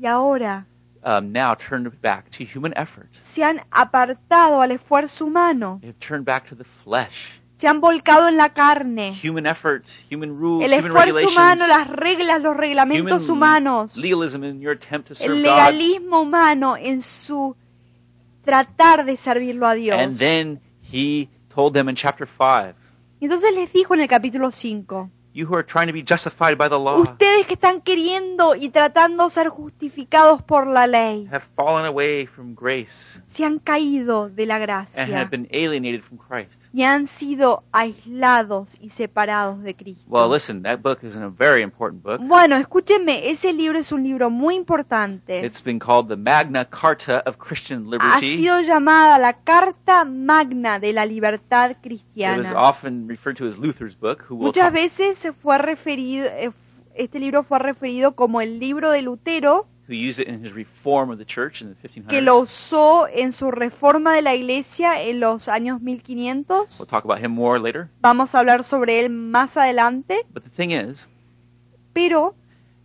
y 0.00 0.06
ahora 0.06 0.64
um, 1.04 1.30
now 1.32 1.54
turned 1.54 1.86
back 2.00 2.30
to 2.30 2.44
human 2.44 2.72
effort. 2.76 3.10
se 3.34 3.44
han 3.44 3.60
apartado 3.70 4.62
al 4.62 4.70
esfuerzo 4.70 5.26
humano, 5.26 5.78
They 5.82 5.90
have 5.90 5.98
turned 6.00 6.24
back 6.24 6.48
to 6.48 6.54
the 6.56 6.64
flesh. 6.82 7.38
Se 7.60 7.68
han 7.68 7.82
volcado 7.82 8.26
en 8.26 8.38
la 8.38 8.54
carne. 8.54 9.20
Human 9.22 9.44
effort, 9.44 9.84
human 10.10 10.30
rules, 10.30 10.72
El 10.72 10.78
human 10.78 10.86
esfuerzo 10.86 11.18
regulations, 11.18 11.36
humano, 11.36 11.66
las 11.68 11.88
reglas, 11.88 12.40
los 12.40 12.56
reglamentos 12.56 13.28
human 13.28 13.36
humanos, 13.36 13.92
el 13.96 14.14
God. 14.14 15.42
legalismo 15.42 16.22
humano 16.22 16.78
en 16.78 17.02
su 17.02 17.54
tratar 18.42 19.04
de 19.04 19.18
servirlo 19.18 19.66
a 19.66 19.74
Dios. 19.74 19.98
And 19.98 20.16
then 20.16 20.58
he 20.90 21.28
told 21.54 21.74
them 21.74 21.90
in 21.90 21.96
chapter 21.96 22.26
5, 22.26 22.74
Y 23.20 23.26
Entonces 23.26 23.54
les 23.54 23.70
dijo 23.70 23.92
en 23.92 24.00
el 24.00 24.08
capítulo 24.08 24.50
5, 24.50 25.10
You 25.32 25.46
who 25.46 25.54
are 25.54 25.62
trying 25.64 25.86
to 25.86 25.92
be 25.92 26.02
justified 26.02 26.56
by 26.58 26.68
the 26.68 26.76
law 26.78 26.96
ustedes 27.00 27.46
que 27.46 27.54
están 27.54 27.80
queriendo 27.82 28.56
y 28.56 28.68
tratando 28.70 29.30
ser 29.30 29.48
justificados 29.48 30.42
por 30.42 30.66
la 30.66 30.86
ley, 30.88 31.28
have 31.30 31.44
fallen 31.54 31.86
away 31.86 32.26
from 32.26 32.54
grace 32.54 33.20
se 33.30 33.44
han 33.44 33.60
caído 33.60 34.28
de 34.28 34.44
la 34.46 34.56
and 34.56 34.64
gracia 34.64 35.04
have 35.16 35.30
been 35.30 35.46
alienated 35.52 36.02
from 36.02 36.18
Christ. 36.18 36.60
y 36.72 36.82
han 36.82 37.06
sido 37.06 37.62
aislados 37.70 38.76
y 38.80 38.90
separados 38.90 39.62
de 39.62 39.74
Cristo. 39.76 40.02
Well, 40.08 40.28
listen, 40.30 40.62
that 40.64 40.78
book 40.82 40.98
is 41.04 41.16
a 41.16 41.28
very 41.28 41.62
important 41.62 42.02
book. 42.02 42.20
Bueno, 42.22 42.56
escúchenme, 42.56 43.30
ese 43.30 43.52
libro 43.52 43.78
es 43.78 43.92
un 43.92 44.02
libro 44.02 44.30
muy 44.30 44.56
importante. 44.56 45.44
It's 45.44 45.62
been 45.62 45.78
called 45.78 46.08
the 46.08 46.16
Magna 46.16 46.64
Carta 46.64 47.22
of 47.26 47.36
Christian 47.38 47.84
Ha 47.86 47.90
Liberty. 47.90 48.36
sido 48.38 48.60
llamada 48.62 49.18
la 49.18 49.34
Carta 49.34 50.04
Magna 50.04 50.78
de 50.80 50.92
la 50.92 51.04
Libertad 51.06 51.70
It 51.70 51.76
was 51.76 51.82
Cristiana. 51.82 52.52
often 52.56 53.06
referred 53.06 53.36
to 53.36 53.46
as 53.46 53.56
Luther's 53.58 53.94
book, 53.96 54.24
who 54.28 54.36
Muchas 54.36 54.64
talk, 54.64 54.72
veces 54.74 55.19
se 55.20 55.32
fue 55.32 55.58
referido, 55.58 56.26
eh, 56.26 56.50
este 56.94 57.18
libro 57.18 57.42
fue 57.44 57.58
referido 57.58 58.14
como 58.14 58.40
el 58.40 58.58
libro 58.58 58.90
de 58.90 59.02
Lutero, 59.02 59.66
who 59.88 59.94
used 59.94 60.20
it 60.20 60.28
in 60.28 60.44
his 60.44 60.52
reform 60.54 61.10
of 61.10 61.18
the 61.18 61.24
church 61.24 61.60
in 61.60 61.74
the 61.74 61.88
1500s. 61.88 62.08
que 62.08 62.22
lo 62.22 62.38
usó 62.38 63.06
en 63.08 63.32
su 63.32 63.50
reforma 63.50 64.14
de 64.14 64.22
la 64.22 64.34
iglesia 64.34 65.02
en 65.02 65.20
los 65.20 65.48
años 65.48 65.80
1500. 65.80 66.68
We'll 66.78 66.86
talk 66.86 67.04
about 67.04 67.18
him 67.18 67.32
more 67.32 67.58
later. 67.60 67.88
Vamos 68.00 68.34
a 68.34 68.38
hablar 68.38 68.64
sobre 68.64 69.00
él 69.00 69.10
más 69.10 69.56
adelante, 69.56 70.24
But 70.32 70.44
the 70.44 70.50
thing 70.50 70.70
is, 70.70 71.06
pero 71.92 72.34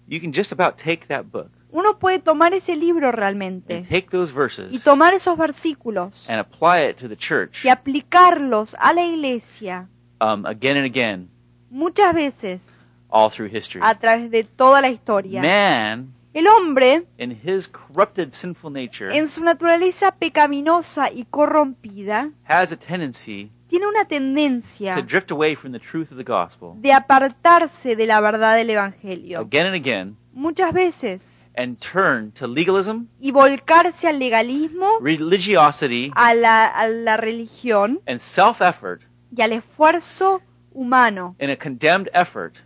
you 0.07 0.19
can 0.19 0.33
just 0.33 0.51
about 0.51 0.77
take 0.77 1.07
that 1.07 1.25
book 1.31 1.51
uno 1.75 1.99
puede 1.99 2.19
tomar 2.19 2.53
ese 2.53 2.75
libro 2.77 3.09
and 3.09 3.17
realmente 3.17 3.85
take 3.89 4.07
those 4.09 4.31
y 4.31 4.35
verses 4.35 4.83
tomar 4.83 5.13
esos 5.13 5.37
versículos 5.37 6.29
and 6.29 6.39
apply 6.39 6.89
it 6.89 6.97
to 6.97 7.09
the 7.09 7.17
church 7.17 7.65
y 7.65 7.69
aplicarlos 7.69 8.77
a 8.79 8.93
la 8.93 9.05
iglesia 9.05 9.89
um, 10.21 10.45
again 10.45 10.77
and 10.77 10.85
again 10.85 11.29
muchas 11.69 12.13
veces 12.13 12.61
all 13.09 13.29
through 13.29 13.49
history. 13.51 13.81
a 13.83 13.95
través 13.95 14.31
de 14.31 14.43
toda 14.43 14.81
la 14.81 14.89
historia. 14.89 15.41
Man, 15.41 16.13
El 16.33 16.47
hombre, 16.47 17.05
in 17.17 17.31
his 17.31 17.69
corrupted, 17.69 18.33
sinful 18.33 18.69
nature, 18.71 19.17
en 19.17 19.29
su 19.29 19.41
naturaleza 19.41 20.11
pecaminosa 20.11 21.09
y 21.09 21.25
corrompida, 21.29 22.31
has 22.45 22.71
a 22.73 22.77
tendency 22.77 23.49
tiene 23.67 23.87
una 23.87 24.03
to 24.03 24.09
tendencia 24.09 25.01
drift 25.01 25.31
away 25.31 25.55
from 25.55 25.71
the 25.71 25.79
truth 25.79 26.11
of 26.11 26.17
the 26.17 26.23
gospel 26.23 26.73
de 26.81 26.91
apartarse 26.93 27.95
de 27.95 28.05
la 28.05 28.19
verdad 28.21 28.55
del 28.55 28.69
Evangelio 28.69 29.39
again 29.39 29.65
and 29.67 29.75
again 29.75 30.17
muchas 30.33 30.71
veces 30.73 31.21
and 31.57 31.77
turn 31.79 32.31
to 32.33 32.47
legalism, 32.47 33.05
y 33.19 33.31
volcarse 33.31 34.07
al 34.07 34.19
legalismo, 34.19 34.99
religiosity, 34.99 36.11
a 36.13 36.33
la, 36.33 36.65
a 36.65 36.87
la 36.87 37.17
religión 37.17 38.01
and 38.07 38.19
self 38.19 38.61
effort 38.61 39.01
y 39.35 39.41
al 39.41 39.53
esfuerzo 39.53 40.41
humano, 40.75 41.35
in 41.39 41.49
a 41.49 41.55
condemned 41.55 42.09
effort 42.13 42.57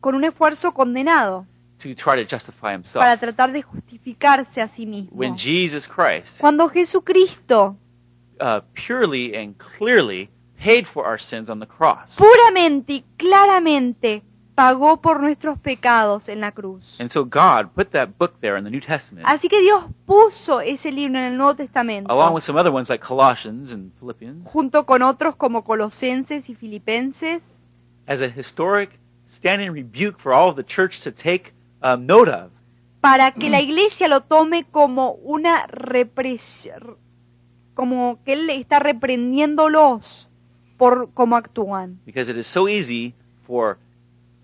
con 0.00 0.14
un 0.14 0.24
esfuerzo 0.24 0.72
condenado 0.72 1.46
to 1.78 1.94
try 1.94 2.14
to 2.14 2.24
justify 2.24 2.72
himself. 2.72 3.02
para 3.02 3.16
tratar 3.16 3.52
de 3.52 3.62
justificarse 3.62 4.60
a 4.60 4.68
sí 4.68 4.86
mismo. 4.86 5.10
When 5.12 5.36
Jesus 5.36 5.88
Christ 5.88 6.38
Cuando 6.38 6.68
Jesucristo 6.68 7.76
uh, 8.40 8.60
purely 8.74 9.34
and 9.34 9.56
clearly 9.58 10.30
paid 10.62 10.86
for 10.86 11.04
our 11.06 11.18
sins 11.18 11.50
on 11.50 11.58
the 11.58 11.66
cross. 11.66 12.16
puramente 12.16 12.92
y 12.92 13.04
claramente 13.16 14.22
pagó 14.56 15.02
por 15.02 15.20
nuestros 15.20 15.58
pecados 15.58 16.28
en 16.30 16.40
la 16.40 16.50
cruz. 16.50 16.98
And 16.98 17.10
so 17.10 17.24
God 17.24 17.68
put 17.76 17.90
that 17.90 18.08
book 18.18 18.32
there 18.40 18.58
in 18.58 18.64
the 18.64 18.70
New 18.70 18.80
Testament, 18.80 19.26
Así 19.28 19.48
que 19.48 19.60
Dios 19.60 19.84
puso 20.06 20.60
ese 20.62 20.90
libro 20.90 21.18
en 21.18 21.26
el 21.26 21.36
Nuevo 21.36 21.54
Testamento, 21.54 22.10
along 22.10 22.34
with 22.34 22.42
some 22.42 22.58
other 22.58 22.72
ones 22.72 22.88
like 22.88 23.04
Colossians 23.06 23.72
and 23.72 23.92
Philippians, 24.00 24.48
junto 24.48 24.84
con 24.86 25.02
otros 25.02 25.36
como 25.36 25.62
Colosenses 25.62 26.48
y 26.48 26.54
Filipenses, 26.54 27.42
as 28.08 28.22
a 28.22 28.28
historic 28.28 28.98
standing 29.36 29.70
rebuke 29.70 30.18
for 30.18 30.32
all 30.32 30.48
of 30.48 30.56
the 30.56 30.64
church 30.64 31.00
to 31.02 31.12
take 31.12 31.52
um, 31.82 32.06
note 32.06 32.30
of. 32.30 32.50
para 33.02 33.30
que 33.32 33.50
la 33.50 33.60
iglesia 33.60 34.08
lo 34.08 34.22
tome 34.22 34.64
como 34.64 35.12
una 35.22 35.66
represión, 35.66 36.96
como 37.74 38.18
que 38.24 38.32
Él 38.32 38.48
está 38.48 38.78
reprendiéndolos 38.78 40.28
por 40.78 41.10
cómo 41.12 41.36
actúan. 41.36 42.00
Because 42.06 42.30
it 42.30 42.38
is 42.38 42.46
so 42.46 42.66
easy 42.66 43.14
for 43.46 43.76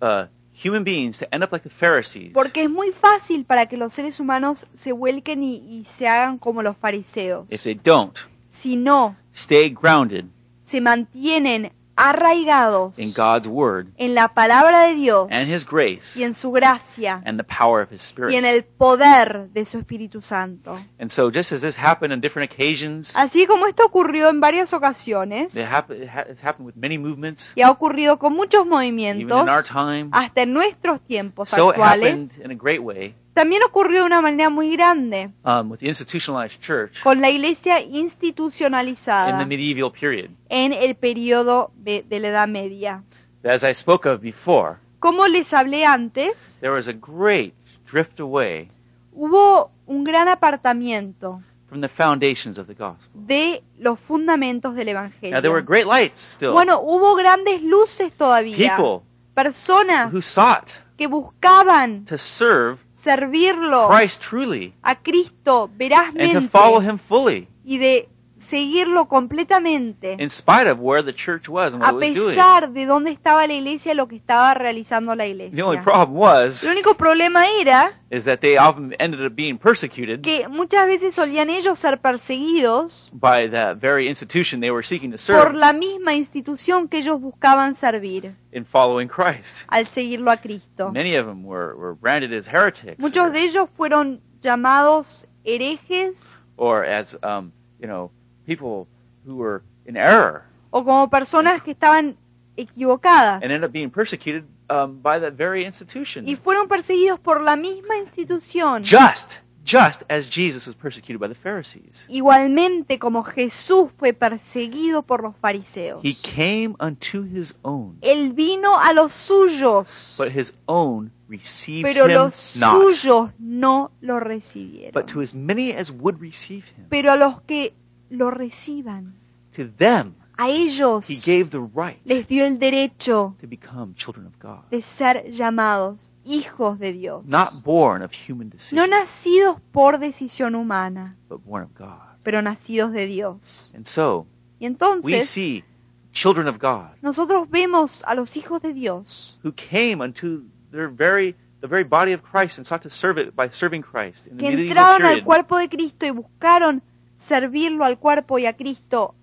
uh, 0.03 0.27
human 0.53 0.85
beings 0.85 1.17
to 1.19 1.27
end 1.33 1.43
up 1.43 1.51
like 1.53 1.63
the 1.63 1.71
Pharisees 1.75 2.33
Porque 2.35 2.65
es 2.65 2.71
muy 2.71 2.93
fácil 2.93 3.45
para 3.47 3.67
que 3.67 3.77
los 3.79 3.95
seres 3.95 4.21
humanos 4.21 4.67
se 4.75 4.93
vuelquen 4.93 5.43
y, 5.43 5.55
y 5.57 5.87
se 5.97 6.07
hagan 6.07 6.37
como 6.39 6.63
los 6.63 6.77
fariseos. 6.77 7.47
if 7.51 7.63
they 7.63 7.75
don't 7.75 8.19
Si 8.51 8.77
no, 8.77 9.17
stay 9.35 9.71
grounded 9.71 10.27
se 10.65 10.81
mantienen 10.81 11.73
arraigados 12.09 12.99
in 12.99 13.13
God's 13.13 13.47
Word 13.47 13.89
en 13.97 14.15
la 14.15 14.29
palabra 14.29 14.87
de 14.89 14.95
Dios 14.95 15.29
and 15.31 15.49
His 15.53 15.65
grace 15.67 16.19
y 16.19 16.23
en 16.25 16.35
su 16.35 16.51
gracia 16.51 17.23
and 17.25 17.39
the 17.39 17.45
power 17.45 17.83
of 17.83 17.93
His 17.93 18.13
y 18.17 18.35
en 18.37 18.45
Spirit. 18.45 18.45
el 18.45 18.65
poder 18.65 19.49
de 19.53 19.65
su 19.65 19.79
Espíritu 19.79 20.21
Santo. 20.23 20.79
And 20.99 21.11
so, 21.11 21.31
just 21.31 21.53
as 21.53 21.61
this 21.61 21.77
happened 21.79 22.13
on 22.13 22.21
different 22.21 22.51
occasions, 22.53 23.15
Así 23.17 23.47
como 23.47 23.67
esto 23.67 23.85
ocurrió 23.87 24.29
en 24.31 24.41
varias 24.41 24.73
ocasiones 24.73 25.55
it 25.57 25.67
happened 25.67 26.67
with 26.67 26.75
many 26.77 26.99
movements, 26.99 27.53
y 27.55 27.63
ha 27.63 27.71
ocurrido 27.71 28.19
con 28.19 28.35
muchos 28.35 28.63
even 28.63 28.71
movimientos 28.71 29.43
in 29.43 29.49
our 29.49 29.65
time. 29.65 30.09
hasta 30.13 30.43
en 30.43 30.53
nuestros 30.53 31.01
tiempos 31.01 31.49
So 31.51 31.71
it 31.71 31.77
actuales, 31.77 32.09
happened 32.13 32.45
in 32.45 32.51
a 32.51 32.55
great 32.55 32.81
way 32.81 33.15
también 33.35 33.63
ocurrió 33.63 34.01
de 34.01 34.07
una 34.07 34.21
manera 34.21 34.51
muy 34.51 34.71
grande 34.77 35.31
um, 35.45 35.71
with 35.71 35.79
the 35.79 35.87
institutionalized 35.89 36.61
church 36.61 37.01
con 37.03 37.21
la 37.21 37.31
iglesia 37.31 37.81
in 37.81 37.97
institucionalizada 37.97 39.39
the 39.39 39.47
medieval 39.47 39.91
period. 39.91 40.31
en 40.49 40.73
el 40.73 40.95
periodo 40.95 41.71
de, 41.77 42.05
de 42.09 42.21
la 42.21 42.29
Edad 42.29 42.49
Media. 42.49 43.03
As 43.45 43.63
I 43.65 43.75
spoke 43.75 44.09
of 44.09 44.21
before, 44.21 44.77
Como 45.01 45.27
les 45.27 45.53
hablé 45.53 45.85
antes, 45.85 46.35
there 46.61 46.73
was 46.73 46.87
a 46.87 46.93
great 46.93 47.55
drift 47.91 48.21
away 48.21 48.71
hubo 49.15 49.71
un 49.87 50.05
gran 50.05 50.29
apartamiento 50.29 51.43
from 51.69 51.81
the 51.81 51.89
foundations 51.89 52.59
of 52.59 52.67
the 52.67 52.75
gospel. 52.75 53.09
de 53.15 53.63
los 53.79 53.99
fundamentos 53.99 54.75
del 54.75 54.89
Evangelio. 54.89 55.35
Now, 55.35 55.41
there 55.43 55.53
were 55.53 55.65
great 55.65 55.87
lights 55.87 56.21
still. 56.21 56.53
Bueno, 56.53 56.81
hubo 56.81 57.15
grandes 57.15 57.63
luces 57.63 58.13
todavía. 58.13 58.77
People 58.77 59.03
Personas 59.35 60.13
who 60.13 60.21
sought 60.21 60.69
que 60.99 61.07
buscaban 61.07 62.05
to 62.05 62.19
serve 62.19 62.79
servirlo 63.03 63.89
Christ 63.89 64.21
truly 64.21 64.73
a 64.83 64.95
Cristo 64.95 65.65
and 65.65 65.71
to 65.71 65.77
verazmente 65.77 66.49
follow 66.49 66.81
Him 66.81 66.99
fully, 66.99 67.49
y 67.65 67.79
de 67.79 68.09
seguirlo 68.49 69.07
completamente, 69.09 70.17
in 70.19 70.31
spite 70.31 70.69
of 70.71 70.79
where 70.81 71.03
the 71.03 71.13
church 71.13 71.49
was 71.49 71.73
and 71.75 71.83
what 71.83 71.95
a 71.95 72.07
it 72.07 72.17
was 72.19 72.35
doing. 72.35 72.73
de 72.75 72.87
dónde 72.87 73.11
estaba 73.11 73.47
la 73.47 73.55
iglesia 73.55 73.93
y 73.93 73.95
lo 73.95 74.07
que 74.09 74.17
estaba 74.17 74.55
realizando 74.55 75.15
la 75.15 75.25
The 75.25 75.31
only 75.63 75.79
iglesia. 75.79 75.83
problem 75.83 76.17
was 76.19 76.63
El 76.65 76.73
único 76.73 76.95
problema 76.97 77.47
era 77.61 77.93
is 78.11 78.25
that 78.25 78.41
they 78.41 78.57
often 78.59 78.95
ended 78.99 79.25
up 79.25 79.35
being 79.35 79.57
persecuted 79.59 80.21
que 80.23 80.47
muchas 80.49 80.87
veces 80.87 81.15
solían 81.15 81.49
ellos 81.51 81.79
ser 81.79 81.99
perseguidos 82.01 83.09
by 83.13 83.49
the 83.49 83.75
very 83.75 84.09
institution 84.09 84.61
they 84.61 84.71
were 84.71 84.83
seeking 84.85 85.11
to 85.11 85.17
por 85.17 85.47
serve 85.47 85.55
la 85.55 85.73
misma 85.73 86.15
institución 86.15 86.89
que 86.89 86.99
ellos 86.99 87.21
buscaban 87.21 87.75
servir 87.75 88.35
in 88.53 88.65
following 88.65 89.09
Christ. 89.09 89.65
al 89.69 89.87
seguirlo 89.87 90.31
a 90.31 90.37
Cristo. 90.37 90.91
Many 90.93 91.17
of 91.17 91.27
them 91.27 91.45
were, 91.45 91.75
were 91.77 91.95
branded 91.95 92.33
as 92.33 92.47
heretics 92.47 92.99
Muchos 92.99 93.29
or, 93.29 93.33
de 93.33 93.45
ellos 93.45 93.69
fueron 93.77 94.21
llamados 94.43 95.27
herejes 95.45 96.23
or 96.57 96.85
as 96.85 97.17
um, 97.23 97.53
you 97.81 97.87
know 97.89 98.11
people 98.47 98.87
who 99.27 99.37
were 99.37 99.63
in 99.87 99.97
error 99.97 100.43
o 100.71 100.85
como 100.85 101.09
personas 101.11 101.63
que 101.63 101.73
estaban 101.73 102.17
equivocadas 102.57 103.43
and 103.43 103.45
ended 103.53 103.65
up 103.65 103.73
being 103.73 103.91
persecuted 103.91 104.45
um, 104.71 105.01
by 105.03 105.19
that 105.21 105.33
very 105.37 105.65
institution. 105.65 106.27
y 106.29 106.37
fueron 106.37 106.69
perseguidos 106.69 107.21
por 107.21 107.41
la 107.41 107.57
misma 107.57 107.97
institución. 107.99 108.83
Just, 108.83 109.35
just 109.65 110.03
as 110.09 110.29
Jesus 110.29 110.67
was 110.67 110.75
persecuted 110.75 111.21
by 111.21 111.29
the 111.29 111.35
Pharisees. 111.35 112.07
Igualmente 112.09 112.99
como 112.99 113.23
Jesús 113.23 113.91
fue 113.99 114.13
perseguido 114.13 115.03
por 115.03 115.23
los 115.23 115.37
fariseos. 115.37 116.01
He 116.03 116.15
came 116.15 116.75
unto 116.81 117.23
his 117.25 117.55
own, 117.63 117.99
Él 118.01 118.33
vino 118.33 118.79
a 118.79 118.93
los 118.93 119.13
suyos, 119.13 120.17
but 120.19 120.29
his 120.29 120.55
own 120.67 121.11
received 121.29 121.85
pero 121.85 122.07
him 122.07 122.15
los 122.15 122.57
not. 122.57 122.81
suyos 122.83 123.31
no 123.39 123.91
lo 124.01 124.21
recibieron. 124.21 124.93
But 124.93 125.13
to 125.13 125.21
as 125.21 125.35
many 125.35 125.73
as 125.73 125.91
would 125.91 126.21
receive 126.21 126.65
him, 126.77 126.87
Pero 126.89 127.13
a 127.13 127.17
los 127.17 127.41
que 127.43 127.75
lo 128.13 128.31
reciban, 128.31 129.15
to 129.57 129.69
them 129.79 130.15
a 130.39 130.49
ellos 130.49 131.09
he 131.09 131.17
gave 131.17 131.51
the 131.51 131.59
right 131.59 132.01
les 132.05 132.27
dio 132.27 132.45
el 132.47 132.59
derecho 132.59 133.35
to 133.41 133.47
become 133.47 133.95
children 133.95 134.27
of 134.27 134.33
God, 134.41 134.69
de 134.71 134.83
ser 134.83 135.31
llamados 135.31 136.11
hijos 136.25 136.79
de 136.79 136.93
Dios. 136.93 137.25
not 137.27 137.63
born 137.65 138.03
of 138.03 138.13
human 138.13 138.49
No 138.49 138.53
decision, 138.53 138.91
nacidos 138.91 139.61
por 139.73 139.99
decisión 139.99 140.55
humana, 140.55 141.17
but 141.29 141.41
born 141.45 141.65
of 141.65 141.75
God. 141.75 141.99
pero 142.23 142.41
nacidos 142.43 142.93
de 142.93 143.07
Dios. 143.07 143.71
And 143.75 143.87
so 143.87 144.27
Y 144.59 144.65
we 144.65 144.67
entonces 144.69 145.29
see 145.29 145.65
children 146.13 146.47
of 146.47 146.59
God 146.59 146.91
nosotros 147.03 147.49
vemos 147.51 148.03
a 148.07 148.15
los 148.15 148.37
hijos 148.37 148.63
de 148.63 148.73
Dios 148.73 149.39
who 149.43 149.53
came 149.53 150.01
unto 150.03 150.43
their 150.71 150.89
very 150.89 151.35
the 151.61 151.67
very 151.67 151.85
body 151.85 152.13
of 152.13 152.23
Christ 152.23 152.59
and 152.59 152.67
sought 152.67 152.83
to 152.83 152.91
serve 152.91 153.19
it 153.19 153.35
by 153.35 153.49
serving 153.49 153.83
Christ 153.83 154.27
in 154.27 154.37
the 154.37 154.45
que 154.45 154.51
entraron 154.69 155.03
al 155.05 155.25
cuerpo 155.25 155.59
de 155.59 155.69
Cristo 155.69 156.07
y 156.07 156.11
buscaron 156.11 156.83
servirlo 157.27 157.85
al 157.85 157.99
cuerpo 157.99 158.39
y 158.39 158.47
a 158.47 158.55
Cristo 158.57 159.15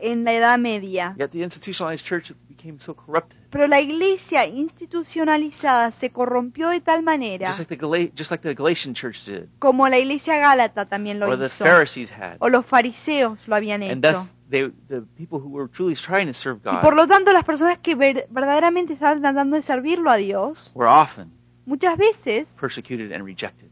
en 0.00 0.24
la 0.24 0.32
Edad 0.32 0.58
Media. 0.58 1.14
Yet 1.18 1.30
the 1.30 1.42
institutionalized 1.42 2.06
church 2.06 2.32
became 2.48 2.78
so 2.78 2.94
corrupted. 2.94 3.36
Pero 3.50 3.66
la 3.66 3.80
iglesia 3.80 4.46
institucionalizada 4.46 5.90
se 5.90 6.10
corrompió 6.10 6.68
de 6.70 6.80
tal 6.80 7.02
manera, 7.02 7.46
Just 7.48 7.58
like 7.60 7.76
the 7.76 7.80
Gala- 7.80 8.10
just 8.16 8.30
like 8.30 8.42
the 8.42 8.54
Galatian 8.54 8.94
church 8.94 9.24
did, 9.26 9.48
como 9.58 9.88
la 9.88 9.98
iglesia 9.98 10.36
gálata 10.38 10.86
también 10.86 11.18
lo 11.18 11.26
hizo, 11.34 11.64
o 12.38 12.48
los 12.48 12.64
fariseos 12.66 13.46
lo 13.48 13.56
habían 13.56 13.82
And 13.82 14.04
hecho. 14.04 14.18
thus 14.20 14.34
they 14.50 14.70
the 14.88 15.02
people 15.16 15.38
who 15.38 15.48
were 15.50 15.68
truly 15.68 15.94
trying 15.94 16.26
to 16.26 16.32
serve 16.34 16.60
Y 16.64 16.76
por 16.80 16.94
lo 16.94 17.06
tanto, 17.06 17.32
las 17.32 17.44
personas 17.44 17.78
que 17.78 17.94
ver- 17.94 18.26
verdaderamente 18.30 18.94
estaban 18.94 19.20
tratando 19.20 19.56
de 19.56 19.62
servirlo 19.62 20.10
a 20.10 20.16
Dios, 20.16 20.70
were 20.74 20.88
often 20.90 21.30
muchas 21.66 21.96
veces 21.98 22.48
persecuted 22.60 23.12
and 23.12 23.24
rejected. 23.24 23.68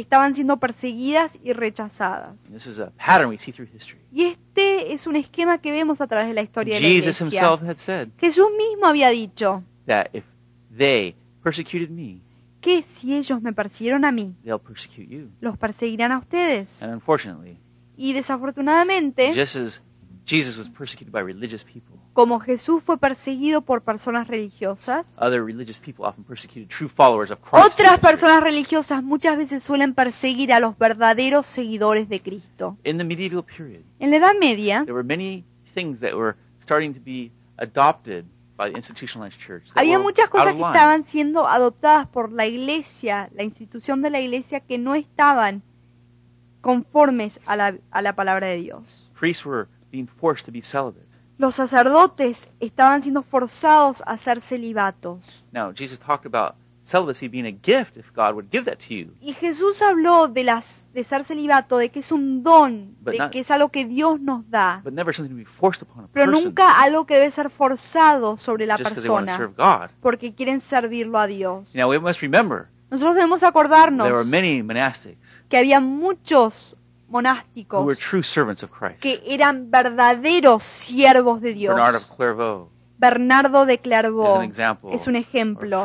Estaban 0.00 0.34
siendo 0.34 0.56
perseguidas 0.58 1.32
y 1.42 1.52
rechazadas. 1.52 2.34
This 2.52 2.66
is 2.66 2.78
a 2.78 2.90
pattern 2.96 3.28
we 3.30 3.38
see 3.38 3.52
through 3.52 3.68
history. 3.74 3.98
Y 4.12 4.24
este 4.24 4.92
es 4.92 5.06
un 5.06 5.16
esquema 5.16 5.58
que 5.58 5.72
vemos 5.72 6.00
a 6.00 6.06
través 6.06 6.28
de 6.28 6.34
la 6.34 6.42
historia 6.42 6.74
de 6.76 6.80
la 6.82 6.88
Jesus 6.88 7.20
iglesia. 7.20 7.40
himself 7.48 7.62
had 7.68 7.76
said 7.78 8.08
Jesús 8.18 8.46
mismo 8.56 8.86
había 8.86 9.08
dicho 9.10 9.62
that 9.86 10.06
if 10.12 10.24
they 10.76 11.14
persecuted 11.42 11.90
me, 11.90 12.20
que 12.60 12.82
si 12.82 13.14
ellos 13.14 13.40
me 13.42 13.52
persiguieron 13.52 14.04
a 14.04 14.12
mí, 14.12 14.34
they'll 14.44 14.58
persecute 14.58 15.06
you. 15.08 15.30
los 15.40 15.56
perseguirán 15.56 16.12
a 16.12 16.18
ustedes. 16.18 16.82
And 16.82 16.92
unfortunately, 16.92 17.58
Y 17.98 18.12
desafortunadamente, 18.12 19.32
just 19.34 19.56
as 19.56 19.82
Jesus 20.26 20.58
was 20.58 20.68
persecuted 20.68 21.12
by 21.12 21.20
religious 21.22 21.62
people, 21.64 21.96
como 22.12 22.40
Jesús 22.40 22.82
fue 22.82 22.98
perseguido 22.98 23.62
por 23.62 23.82
personas 23.82 24.26
religiosas, 24.26 25.06
other 25.18 25.44
religious 25.44 25.78
people 25.78 26.04
often 26.04 26.24
persecuted 26.24 26.68
true 26.68 26.88
followers 26.88 27.30
of 27.30 27.38
Christ. 27.40 27.64
otras 27.80 28.00
personas 28.00 28.42
religiosas 28.42 29.04
muchas 29.04 29.38
veces 29.38 29.62
suelen 29.62 29.94
perseguir 29.94 30.52
a 30.52 30.58
los 30.58 30.76
verdaderos 30.76 31.46
seguidores 31.46 32.08
de 32.08 32.20
Cristo. 32.20 32.76
In 32.82 32.98
the 32.98 33.04
medieval 33.04 33.44
period, 33.44 33.82
En 34.00 34.10
la 34.10 34.16
Edad 34.16 34.34
Media 34.40 34.82
there 34.84 34.94
were 34.94 35.04
many 35.06 35.44
things 35.74 36.00
that 36.00 36.14
were 36.14 36.34
starting 36.60 36.92
to 36.92 37.00
be 37.00 37.30
adopted 37.58 38.24
by 38.56 38.68
the 38.68 38.76
institutionalized 38.76 39.38
church. 39.38 39.66
that 39.66 39.76
había 39.76 39.98
were 39.98 40.02
muchas 40.04 40.24
out 40.24 40.30
cosas 40.32 40.48
of 40.48 40.54
que 40.54 40.60
line. 40.62 40.72
estaban 40.74 41.04
siendo 41.06 41.46
adoptadas 41.46 42.08
por 42.08 42.32
la 42.32 42.46
iglesia, 42.46 43.30
la 43.32 43.44
institución 43.44 44.02
de 44.02 44.10
la 44.10 44.18
iglesia, 44.20 44.58
que 44.58 44.76
no 44.76 44.96
estaban 44.96 45.62
conformes 46.60 47.38
a 47.46 47.54
la, 47.54 47.76
a 47.92 48.02
la 48.02 48.14
palabra 48.16 48.48
de 48.48 48.56
Dios. 48.56 48.82
Priests 49.18 49.46
were 49.46 49.68
being 49.96 50.06
forced 50.20 50.44
to 50.46 50.52
be 50.52 50.62
celibate. 50.62 51.06
Los 51.38 51.54
sacerdotes 51.56 52.48
estaban 52.60 53.02
siendo 53.02 53.22
forzados 53.22 54.02
a 54.06 54.16
ser 54.16 54.40
celibatos. 54.40 55.44
Now, 55.52 55.72
Jesus 55.72 55.98
talked 55.98 56.26
about 56.26 56.54
celibacy 56.82 57.28
being 57.28 57.46
a 57.46 57.50
gift 57.50 57.96
if 57.96 58.10
God 58.14 58.34
would 58.34 58.48
give 58.50 58.64
that 58.64 58.78
to 58.88 58.94
you. 58.94 59.12
Y 59.20 59.34
Jesús 59.34 59.82
habló 59.82 60.28
de, 60.28 60.44
las, 60.44 60.82
de 60.94 61.04
ser 61.04 61.24
celibato, 61.24 61.76
de 61.78 61.90
que 61.90 62.00
es 62.00 62.12
un 62.12 62.42
don, 62.42 62.94
But 63.00 63.12
de 63.12 63.18
not- 63.18 63.30
que 63.32 63.40
es 63.40 63.50
algo 63.50 63.68
que 63.70 63.84
Dios 63.84 64.20
nos 64.20 64.48
da, 64.50 64.80
but 64.84 64.92
never 64.92 65.14
something 65.14 65.34
to 65.34 65.36
be 65.36 65.44
forced 65.44 65.82
upon 65.82 66.04
a 66.04 66.08
pero 66.08 66.26
person 66.32 66.44
nunca 66.44 66.80
algo 66.80 67.04
que 67.06 67.14
debe 67.14 67.30
ser 67.30 67.50
forzado 67.50 68.36
sobre 68.38 68.66
la 68.66 68.76
just 68.76 68.90
because 68.90 69.02
they 69.02 69.10
want 69.10 69.26
to 69.28 69.36
persona, 69.36 69.36
serve 69.36 69.54
God. 69.56 69.90
porque 70.00 70.34
quieren 70.34 70.60
servirlo 70.60 71.18
a 71.18 71.26
Dios. 71.26 71.68
Now 71.74 71.90
we 71.90 71.98
must 71.98 72.20
remember 72.22 72.68
Nosotros 72.88 73.16
debemos 73.16 73.40
there 73.40 73.50
were 73.50 73.50
acordarnos 73.50 74.26
many 74.26 74.62
monastics 74.62 75.18
que 75.48 75.56
había 75.58 75.80
muchos 75.80 76.75
monásticos 77.08 77.98
true 77.98 78.22
servants 78.22 78.62
of 78.62 78.70
Christ. 78.70 79.00
que 79.00 79.22
eran 79.26 79.70
verdaderos 79.70 80.62
siervos 80.62 81.40
de 81.40 81.54
Dios. 81.54 81.74
Bernard 81.74 81.96
of 81.96 82.16
Clairvaux 82.16 82.70
Bernardo 82.98 83.66
de 83.66 83.78
Clairvaux 83.78 84.42
es 84.92 85.06
un 85.06 85.16
ejemplo. 85.16 85.84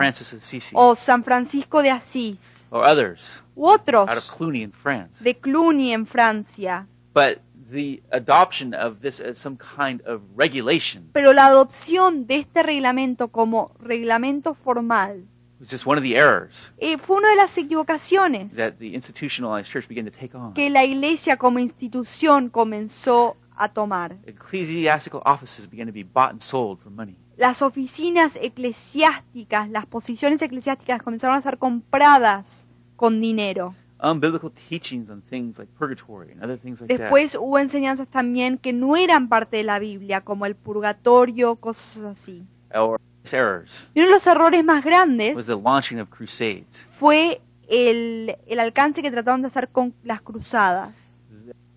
O 0.74 0.96
San 0.96 1.24
Francisco 1.24 1.82
de 1.82 1.92
Asís. 1.92 2.38
or 2.70 2.88
others 2.88 3.44
U 3.56 3.68
otros 3.68 4.10
out 4.10 4.18
of 4.18 4.30
Cluny 4.38 4.64
in 4.64 4.72
France. 4.72 5.22
de 5.24 5.36
Cluny 5.36 5.94
en 5.94 6.06
Francia. 6.08 6.88
But 7.14 7.40
the 7.72 8.02
adoption 8.12 8.74
of 8.74 9.02
this 9.02 9.20
as 9.20 9.38
some 9.38 9.58
kind 9.58 10.02
of 10.06 10.22
regulation 10.36 11.10
Pero 11.14 11.34
la 11.34 11.48
adopción 11.48 12.28
de 12.28 12.40
este 12.40 12.64
reglamento 12.64 13.30
como 13.30 13.74
reglamento 13.80 14.54
formal 14.54 15.26
just 15.70 15.86
one 15.86 15.98
of 15.98 16.04
the 16.04 16.16
errors 16.16 16.72
eh, 16.78 16.98
fue 16.98 17.18
una 17.18 17.30
de 17.30 17.36
las 17.36 17.58
equivocaciones 17.58 18.56
that 18.56 18.74
the 18.80 18.94
institutionalized 18.94 19.72
church 19.72 19.88
began 19.88 20.06
to 20.06 20.12
take 20.12 20.36
on. 20.36 20.54
que 20.54 20.70
la 20.70 20.84
iglesia 20.84 21.38
como 21.38 21.60
institución 21.60 22.50
comenzó 22.50 23.38
a 23.56 23.70
tomar. 23.70 24.18
Ecclesiastical 24.26 25.22
offices 25.26 25.70
began 25.70 25.88
to 25.88 25.94
be 25.94 26.04
bought 26.04 26.32
and 26.32 26.42
sold 26.42 26.80
for 26.80 26.92
money. 26.92 27.16
Las 27.38 27.62
oficinas 27.62 28.38
eclesiásticas, 28.42 29.70
las 29.70 29.86
posiciones 29.86 30.42
eclesiásticas 30.42 31.02
comenzaron 31.04 31.38
a 31.38 31.42
ser 31.42 31.58
compradas 31.58 32.66
con 32.96 33.22
dinero. 33.22 33.76
Unbiblical 34.00 34.52
teachings 34.68 35.12
on 35.12 35.22
things 35.22 35.60
like 35.60 35.72
purgatory 35.78 36.32
and 36.32 36.44
other 36.44 36.58
things 36.58 36.82
like 36.82 36.92
that 36.98 37.04
Después 37.04 37.36
hubo 37.36 37.60
enseñanzas 37.60 38.08
también 38.08 38.58
que 38.58 38.74
no 38.74 38.96
eran 38.98 39.30
parte 39.30 39.58
de 39.58 39.64
la 39.64 39.78
Biblia, 39.78 40.22
como 40.22 40.48
el 40.48 40.56
purgatorio, 40.56 41.56
cosas 41.56 42.04
así. 42.04 42.44
or 42.74 43.00
Y 43.24 44.00
uno 44.00 44.08
de 44.08 44.12
los 44.12 44.28
errores 44.28 44.64
más 44.64 44.84
grandes 44.84 45.36
was 45.36 45.46
the 45.46 45.56
launching 45.56 46.00
of 46.00 46.10
crusades. 46.10 46.88
fue 46.92 47.40
el, 47.70 48.36
el 48.48 48.60
alcance 48.60 49.02
que 49.02 49.12
trataron 49.12 49.42
de 49.42 49.48
hacer 49.48 49.70
con 49.70 49.94
las 50.04 50.22
cruzadas. 50.22 50.94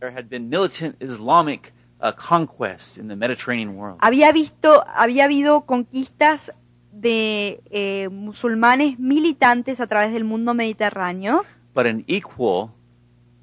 There 0.00 0.12
had 0.12 0.28
been 0.28 0.48
militant 0.48 0.96
Islamic 1.00 1.72
uh, 2.00 2.12
conquests 2.12 2.98
in 2.98 3.08
the 3.08 3.16
Mediterranean 3.16 3.76
world. 3.76 3.98
Había 4.00 4.32
visto, 4.32 4.84
había 4.86 5.24
habido 5.24 5.62
conquistas 5.62 6.52
de 6.92 7.60
eh, 7.70 8.08
musulmanes 8.10 8.98
militantes 8.98 9.80
a 9.80 9.86
través 9.86 10.12
del 10.12 10.24
mundo 10.24 10.54
mediterráneo, 10.54 11.44
but 11.74 11.86
an 11.86 12.04
equal 12.06 12.70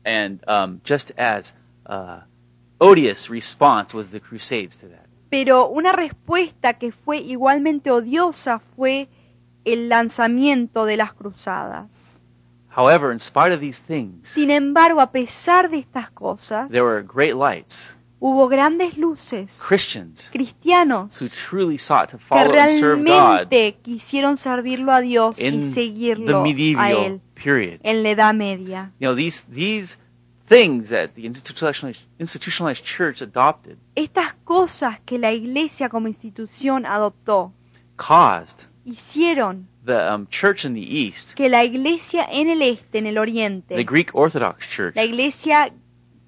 and 0.06 0.44
um, 0.48 0.82
just 0.84 1.12
as 1.18 1.54
uh, 1.86 2.22
odious 2.80 3.30
response 3.30 3.94
was 3.94 4.10
the 4.10 4.20
Crusades 4.20 4.76
to 4.78 4.88
that. 4.88 5.06
Pero 5.32 5.70
una 5.70 5.94
respuesta 5.94 6.74
que 6.74 6.92
fue 6.92 7.20
igualmente 7.20 7.90
odiosa 7.90 8.60
fue 8.76 9.08
el 9.64 9.88
lanzamiento 9.88 10.84
de 10.86 10.98
las 10.98 11.14
cruzadas. 11.14 11.88
However, 12.76 13.14
in 13.14 13.20
spite 13.20 13.54
of 13.54 13.62
these 13.62 13.82
things, 13.82 14.28
Sin 14.28 14.52
embargo, 14.52 15.00
a 15.00 15.12
pesar 15.12 15.70
de 15.70 15.78
estas 15.80 16.12
cosas, 16.12 16.70
there 16.70 16.84
were 16.84 17.02
great 17.02 17.34
lights, 17.36 17.96
hubo 18.20 18.50
grandes 18.50 18.98
luces, 18.98 19.58
Christians 19.66 20.30
cristianos, 20.32 21.22
who 21.22 21.30
truly 21.30 21.78
sought 21.78 22.10
to 22.10 22.18
que 22.18 22.28
follow 22.28 22.54
and 22.54 22.80
serve 22.80 23.00
God 23.00 23.08
realmente 23.08 23.78
quisieron 23.82 24.36
servirlo 24.36 24.92
a 24.92 25.00
Dios 25.00 25.40
y 25.40 25.50
the 25.50 25.72
seguirlo 25.72 26.44
a 26.78 26.92
Él 26.92 27.22
period. 27.42 27.80
en 27.84 28.04
la 28.04 28.10
Edad 28.10 28.34
Media. 28.34 28.92
You 29.00 29.08
know, 29.08 29.16
these 29.16 29.44
these 29.50 29.98
things 30.52 30.90
that 30.90 31.16
the 31.16 31.26
institutionalized, 31.26 32.04
institutionalized 32.20 32.84
church 32.84 33.22
adopted. 33.22 33.78
Estas 33.96 34.34
cosas 34.44 35.00
que 35.06 35.18
la 35.18 35.32
Iglesia 35.32 35.88
como 35.88 36.10
institución 36.10 36.86
adoptó. 36.86 37.54
Caused 37.96 38.66
hicieron 38.86 39.68
the 39.86 40.14
um, 40.14 40.28
church 40.28 40.66
in 40.66 40.74
the 40.74 40.82
East, 40.82 41.36
que 41.36 41.48
la 41.50 41.64
Iglesia 41.64 42.28
en 42.30 42.50
el 42.50 42.62
este, 42.62 42.98
en 42.98 43.08
el 43.08 43.14
the 43.14 43.20
oriente, 43.20 43.84
Greek 43.84 44.12
Orthodox 44.14 44.68
Church, 44.68 44.96
la 44.96 45.04
Iglesia 45.04 45.72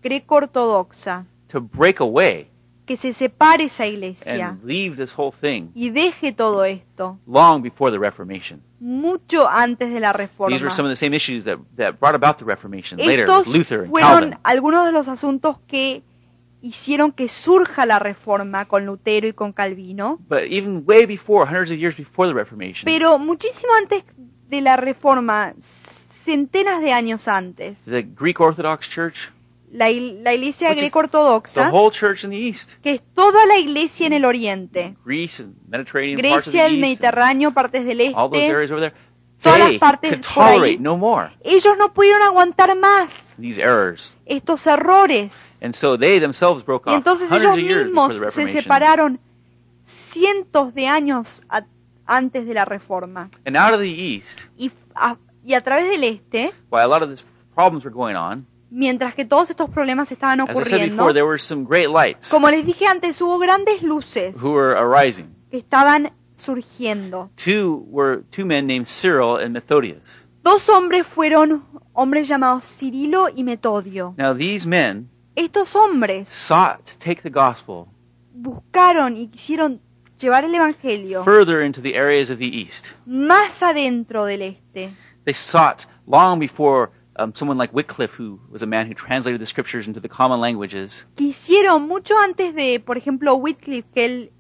greco-ortodoxa, 0.01 1.25
to 1.49 1.59
break 1.59 1.99
away 1.99 2.47
que 2.85 2.97
se 2.97 3.13
separe 3.13 3.65
esa 3.65 3.85
Iglesia 3.87 4.49
and 4.49 4.63
leave 4.63 4.95
this 4.97 5.13
whole 5.17 5.31
thing 5.31 5.69
y 5.73 5.89
deje 5.89 6.33
todo 6.33 6.65
esto 6.65 7.17
long 7.25 7.61
before 7.61 7.91
the 7.91 7.97
Reformation. 7.97 8.61
mucho 8.79 9.47
antes 9.49 9.93
de 9.93 9.99
la 9.99 10.11
reforma. 10.11 10.55
These 10.55 10.65
were 10.65 10.75
some 10.75 10.87
of 10.87 10.91
the 10.91 10.97
same 10.97 11.15
issues 11.15 11.45
that, 11.45 11.57
that 11.77 11.93
brought 11.99 12.15
about 12.15 12.37
the 12.37 12.45
Reformation 12.45 12.97
later 12.99 13.23
Estos 13.23 13.47
with 13.47 13.55
Luther 13.55 13.79
and 13.83 13.89
fueron 13.89 14.19
Calvin. 14.19 14.37
algunos 14.43 14.85
de 14.85 14.91
los 14.91 15.07
asuntos 15.07 15.57
que 15.67 16.03
hicieron 16.61 17.11
que 17.11 17.27
surja 17.27 17.85
la 17.85 17.99
reforma 17.99 18.65
con 18.65 18.85
Lutero 18.85 19.27
y 19.27 19.33
con 19.33 19.53
Calvino, 19.53 20.17
But 20.29 20.43
even 20.49 20.83
way 20.85 21.05
before, 21.05 21.45
hundreds 21.45 21.71
of 21.71 21.77
years 21.77 21.95
before 21.95 22.27
the 22.27 22.33
Reformation, 22.33 22.83
pero 22.85 23.17
muchísimo 23.19 23.73
antes 23.73 24.03
de 24.49 24.61
la 24.61 24.75
reforma, 24.77 25.53
centenas 26.25 26.81
de 26.81 26.91
años 26.93 27.27
antes, 27.27 27.79
the 27.85 28.01
Greek 28.03 28.39
Orthodox 28.39 28.89
Church, 28.89 29.29
la, 29.73 29.89
la 29.89 30.33
iglesia 30.33 30.69
Which 30.69 30.83
is 30.83 30.91
the 30.91 30.99
greco-ortodoxa, 30.99 31.69
whole 31.71 31.91
church 31.91 32.23
in 32.23 32.29
the 32.29 32.37
East, 32.37 32.71
que 32.81 32.91
es 32.91 33.01
toda 33.13 33.45
la 33.45 33.57
iglesia 33.57 34.07
en 34.07 34.13
el 34.13 34.23
oriente, 34.25 34.95
Grecia, 35.03 36.65
el 36.65 36.77
Mediterráneo, 36.77 37.51
partes 37.53 37.83
del 37.83 37.99
este, 38.01 38.93
todas 39.41 39.59
las 39.59 39.73
partes 39.73 40.19
por 40.33 40.43
ahí. 40.43 40.53
tolerate 40.55 40.77
no 40.79 40.95
more 40.97 41.31
ellos 41.41 41.75
no 41.77 41.93
pudieron 41.93 42.21
aguantar 42.21 42.77
más 42.77 43.11
these 43.37 43.59
errors. 43.61 44.15
estos 44.25 44.65
errores. 44.67 45.33
And 45.61 45.73
so 45.73 45.97
they 45.97 46.19
themselves 46.19 46.63
broke 46.63 46.89
Y 46.89 46.93
entonces 46.93 47.29
ellos 47.31 47.57
mismos 47.57 48.19
the 48.19 48.29
se 48.31 48.47
separaron 48.47 49.19
cientos 49.85 50.73
de 50.73 50.87
años 50.87 51.41
a- 51.49 51.65
antes 52.05 52.45
de 52.45 52.53
la 52.53 52.65
reforma. 52.65 53.29
And 53.45 53.57
out 53.57 53.73
of 53.73 53.79
the 53.81 53.89
East, 53.89 54.41
Y 54.57 54.71
a, 54.95 55.17
y 55.43 55.53
a 55.55 55.61
través 55.61 55.89
del 55.89 56.03
este, 56.03 56.53
while 56.69 56.83
a 56.83 56.87
lot 56.87 57.01
of 57.01 57.09
these 57.09 57.25
problems 57.55 57.83
were 57.83 57.93
going 57.93 58.15
on, 58.15 58.45
mientras 58.73 59.13
que 59.13 59.23
todos 59.23 59.51
estos 59.51 59.69
problemas 59.69 60.11
estaban 60.11 60.41
ocurriendo, 60.41 60.95
before, 60.95 61.13
there 61.13 61.25
were 61.25 61.39
some 61.39 61.63
great 61.63 61.89
lights 61.89 62.29
como 62.29 62.49
les 62.49 62.65
dije 62.65 62.87
antes, 62.87 63.21
hubo 63.21 63.37
grandes 63.37 63.83
luces 63.83 64.35
que 64.35 65.57
estaban 65.59 66.11
surgiendo. 66.35 67.29
Two 67.35 67.85
were 67.89 68.23
two 68.31 68.45
men 68.45 68.65
named 68.65 68.87
Cyril 68.87 69.37
and 69.37 69.51
Methodius. 69.51 70.25
Dos 70.41 70.67
hombres 70.67 71.05
fueron 71.05 71.63
hombres 71.93 72.27
llamados 72.27 72.65
Cirilo 72.65 73.29
y 73.33 73.43
Metodio. 73.43 74.15
Now 74.17 74.35
these 74.35 74.67
men 74.67 75.09
Estos 75.35 75.75
hombres 75.75 76.27
sought 76.27 76.83
to 76.85 76.97
take 76.97 77.21
the 77.21 77.29
gospel 77.29 77.87
buscaron 78.33 79.15
y 79.15 79.27
quisieron 79.27 79.79
llevar 80.19 80.45
el 80.45 80.55
Evangelio 80.55 81.23
further 81.23 81.63
into 81.63 81.81
the 81.81 81.95
areas 81.95 82.29
of 82.31 82.39
the 82.39 82.45
East. 82.47 82.87
más 83.05 83.61
adentro 83.61 84.25
del 84.25 84.41
este. 84.41 84.91
They 85.25 85.33
sought 85.33 85.85
long 86.07 86.39
before 86.39 86.91
um, 87.17 87.33
someone 87.35 87.57
like 87.57 87.73
Wycliffe, 87.73 88.11
who 88.11 88.39
was 88.49 88.61
a 88.61 88.65
man 88.65 88.87
who 88.87 88.93
translated 88.93 89.39
the 89.39 89.45
scriptures 89.45 89.87
into 89.87 89.99
the 89.99 90.09
common 90.09 90.39
languages, 90.39 91.05
Quisieron 91.15 91.87
mucho 91.87 92.17
antes 92.17 92.53
de, 92.55 92.79
por 92.79 92.97
ejemplo, 92.97 93.35
Wycliffe, 93.35 93.87
que 93.93 94.05
él 94.05 94.31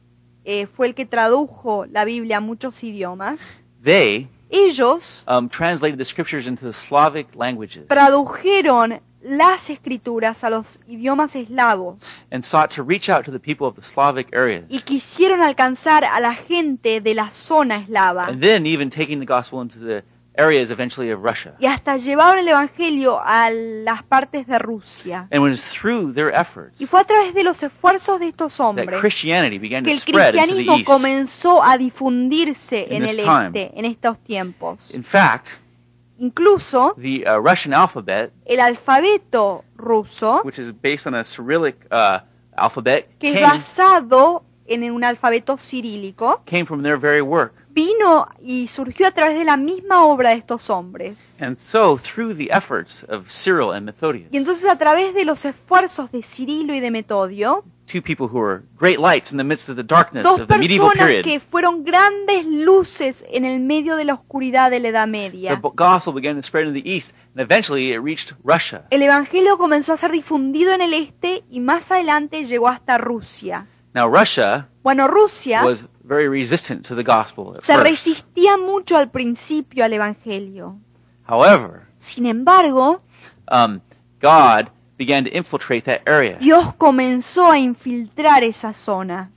eh, 0.45 0.65
fue 0.67 0.87
el 0.87 0.93
que 0.95 1.05
tradujo 1.05 1.85
la 1.85 2.05
Biblia 2.05 2.37
a 2.37 2.41
muchos 2.41 2.83
idiomas, 2.83 3.39
they 3.83 4.27
ellos 4.49 5.23
um, 5.27 5.49
translated 5.49 5.97
the 5.97 6.05
scriptures 6.05 6.47
into 6.47 6.65
the 6.65 6.73
Slavic 6.73 7.35
languages. 7.35 7.87
tradujeron 7.87 9.01
las 9.21 9.69
escrituras 9.69 10.43
a 10.43 10.49
los 10.49 10.79
idiomas 10.85 11.33
eslavos 11.35 11.97
and 12.29 12.43
sought 12.43 12.69
to 12.75 12.83
reach 12.83 13.09
out 13.09 13.23
to 13.23 13.31
the 13.31 13.39
people 13.39 13.65
of 13.65 13.75
the 13.75 13.81
Slavic 13.81 14.27
areas. 14.33 14.65
y 14.67 14.81
quisieron 14.81 15.41
alcanzar 15.41 16.03
a 16.03 16.19
la 16.19 16.33
gente 16.33 16.99
de 16.99 17.13
la 17.13 17.31
zona 17.31 17.77
eslava. 17.77 18.25
And 18.27 18.41
then 18.41 18.65
even 18.65 18.89
taking 18.89 19.19
the 19.19 19.25
gospel 19.25 19.61
into 19.61 19.79
the 19.79 20.03
areas 20.35 20.71
eventually 20.71 21.11
of 21.11 21.21
Russia. 21.23 21.53
y 21.59 21.65
hasta 21.67 21.97
llevaron 21.97 22.39
el 22.39 22.47
Evangelio 22.47 23.19
a 23.23 23.49
las 23.51 24.03
partes 24.03 24.47
de 24.47 24.57
Rusia. 24.59 25.27
And 25.31 25.33
it 25.33 25.39
was 25.39 25.63
through 25.63 26.13
their 26.13 26.29
efforts 26.33 26.79
Y 26.81 26.87
fue 26.87 27.01
a 27.01 27.03
través 27.03 27.33
de 27.33 27.43
los 27.43 27.61
esfuerzos 27.61 28.19
de 28.19 28.29
estos 28.29 28.57
that 28.57 28.63
hombres 28.65 28.99
Christianity 28.99 29.59
began 29.59 29.83
que 29.83 29.91
to 29.91 29.93
el 29.95 29.99
spread 29.99 30.35
into 30.35 30.45
the 30.47 30.53
cristianismo 30.53 30.75
East. 30.77 30.85
comenzó 30.87 31.63
a 31.63 31.77
difundirse 31.77 32.87
In 32.89 32.97
en 32.97 33.03
this 33.03 33.17
el 33.19 33.25
time. 33.25 33.45
este 33.47 33.79
en 33.79 33.85
estos 33.85 34.17
tiempos. 34.23 34.93
In 34.93 35.03
fact, 35.03 35.47
Incluso 36.19 36.93
the 36.97 37.25
uh, 37.27 37.39
Russian 37.39 37.73
alphabet, 37.73 38.31
el 38.45 38.59
alfabeto 38.59 39.63
ruso, 39.75 40.41
which 40.43 40.59
is 40.59 40.71
based 40.71 41.07
on 41.07 41.15
a 41.15 41.23
Cyrillic 41.23 41.75
uh, 41.91 42.19
alphabet, 42.55 43.09
que 43.19 43.29
es 43.31 43.39
came, 43.39 43.47
basado 43.47 44.43
en 44.67 44.89
un 44.91 45.03
alfabeto 45.03 45.57
cirílico, 45.57 46.41
came 46.45 46.65
from 46.65 46.83
their 46.83 46.97
very 46.99 47.21
work. 47.21 47.53
Vino 47.73 48.27
y 48.41 48.67
surgió 48.67 49.07
a 49.07 49.11
través 49.11 49.37
de 49.37 49.43
la 49.45 49.57
misma 49.57 50.05
obra 50.05 50.29
de 50.29 50.35
estos 50.37 50.69
hombres. 50.69 51.17
And 51.41 51.57
so, 51.57 51.97
through 51.97 52.35
the 52.35 52.49
efforts 52.51 53.03
of 53.09 53.27
Cyril 53.29 53.71
and 53.71 53.85
Methodius, 53.85 54.27
Y 54.31 54.37
entonces 54.37 54.65
a 54.69 54.77
través 54.77 55.13
de 55.13 55.25
los 55.25 55.43
esfuerzos 55.45 56.11
de 56.11 56.21
Cirilo 56.21 56.73
y 56.73 56.79
de 56.79 56.91
Metodio, 56.91 57.63
two 57.85 58.01
people 58.01 58.27
who 58.27 58.39
were 58.39 58.61
great 58.79 58.97
lights 58.97 59.31
in 59.31 59.37
the 59.37 59.43
midst 59.43 59.67
of 59.69 59.75
the 59.75 59.83
darkness 59.83 60.23
dos 60.23 60.39
of 60.39 60.47
the 60.47 60.57
medieval 60.57 60.87
personas 60.89 61.07
period, 61.07 61.23
que 61.25 61.39
fueron 61.41 61.83
grandes 61.83 62.45
luces 62.45 63.25
en 63.29 63.43
el 63.43 63.59
medio 63.59 63.95
de 63.97 64.05
la 64.05 64.13
oscuridad 64.13 64.71
de 64.71 64.79
la 64.79 64.87
Edad 64.89 65.05
the 65.05 65.11
Media. 65.11 65.55
bo- 65.55 65.73
gospel 65.75 66.13
began 66.13 66.35
to 66.37 66.43
spread 66.43 66.65
in 66.67 66.73
the 66.73 66.89
East, 66.89 67.13
and 67.35 67.41
eventually 67.41 67.91
it 67.91 67.99
reached 67.99 68.33
Russia. 68.43 68.85
El 68.89 69.01
Evangelio 69.01 69.57
comenzó 69.57 69.93
a 69.93 69.97
ser 69.97 70.11
difundido 70.11 70.73
en 70.73 70.81
el 70.81 70.93
este 70.93 71.43
y 71.49 71.59
más 71.59 71.91
adelante 71.91 72.45
llegó 72.45 72.69
hasta 72.69 72.97
Rusia. 72.97 73.67
Now, 73.93 74.07
Russia 74.09 74.67
Bueno, 74.83 75.07
Rusia 75.07 75.63
was 75.63 75.83
very 76.03 76.27
resistant 76.27 76.85
to 76.87 76.95
the 76.95 77.03
gospel 77.03 77.55
at 77.55 77.63
se 77.63 77.73
first. 77.73 77.85
resistía 77.85 78.57
mucho 78.57 78.97
al 78.97 79.09
principio 79.09 79.85
al 79.85 79.93
Evangelio. 79.93 80.75
However, 81.27 81.87
Sin 81.99 82.25
embargo, 82.25 83.01
um, 83.49 83.79
God 84.19 84.69
began 84.97 85.23
to 85.23 85.29
infiltrate 85.31 85.85
that 85.85 86.01
area. 86.05 86.37
Dios 86.39 86.73
comenzó 86.75 87.49
a 87.51 87.59
infiltrar 87.59 88.43
esa 88.43 88.73
zona. 88.73 89.29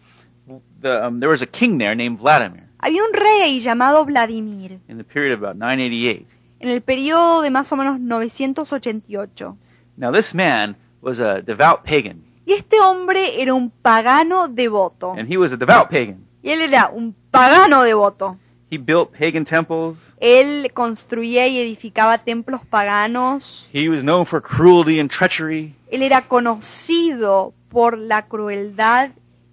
The, 0.81 1.07
um, 1.07 1.21
there 1.21 1.31
was 1.31 1.43
a 1.43 1.47
king 1.47 1.79
there 1.79 1.95
named 1.95 2.19
Vladimir 2.19 2.65
Había 2.79 3.03
un 3.03 3.13
rey 3.13 3.61
llamado 3.61 4.05
Vladimir 4.05 4.79
in 4.89 4.99
the 4.99 5.05
period 5.05 5.33
of 5.33 5.43
about 5.43 5.57
988. 5.57 6.27
en 6.61 6.69
el 6.69 6.81
periodo 6.83 7.43
de 7.43 7.51
más 7.51 7.71
o 7.73 7.77
menos 7.77 7.99
988. 8.01 9.57
Now, 9.97 10.11
this 10.13 10.35
man 10.35 10.77
was 11.01 11.21
a 11.21 11.41
devout 11.43 11.85
pagan, 11.85 12.23
Y 12.47 12.53
este 12.53 12.81
hombre 12.81 13.43
era 13.43 13.53
un 13.55 13.71
pagano 13.71 14.47
devoto. 14.49 15.13
and 15.19 15.29
he 15.31 15.37
was 15.37 15.53
a 15.53 15.57
devout 15.57 15.89
pagan. 15.91 16.25
Y 16.43 16.51
él 16.51 16.63
era 16.63 16.89
un 16.89 17.15
pagano 17.31 17.83
devoto. 17.83 18.39
He 18.71 18.79
built 18.79 19.11
pagan 19.13 19.45
temples. 19.45 19.97
Él 20.21 20.71
construía 20.73 21.47
y 21.49 21.59
edificaba 21.59 22.19
templos 22.19 22.63
paganos. 22.65 23.69
He 23.73 23.89
was 23.89 24.03
known 24.03 24.27
for 24.27 24.41
cruelty 24.41 24.99
and 25.01 25.11
treachery. 25.11 25.75
Él 25.91 26.03
era 26.03 26.23
conocido 26.29 27.53
por 27.69 27.99
la 27.99 28.27
crueldad 28.27 29.11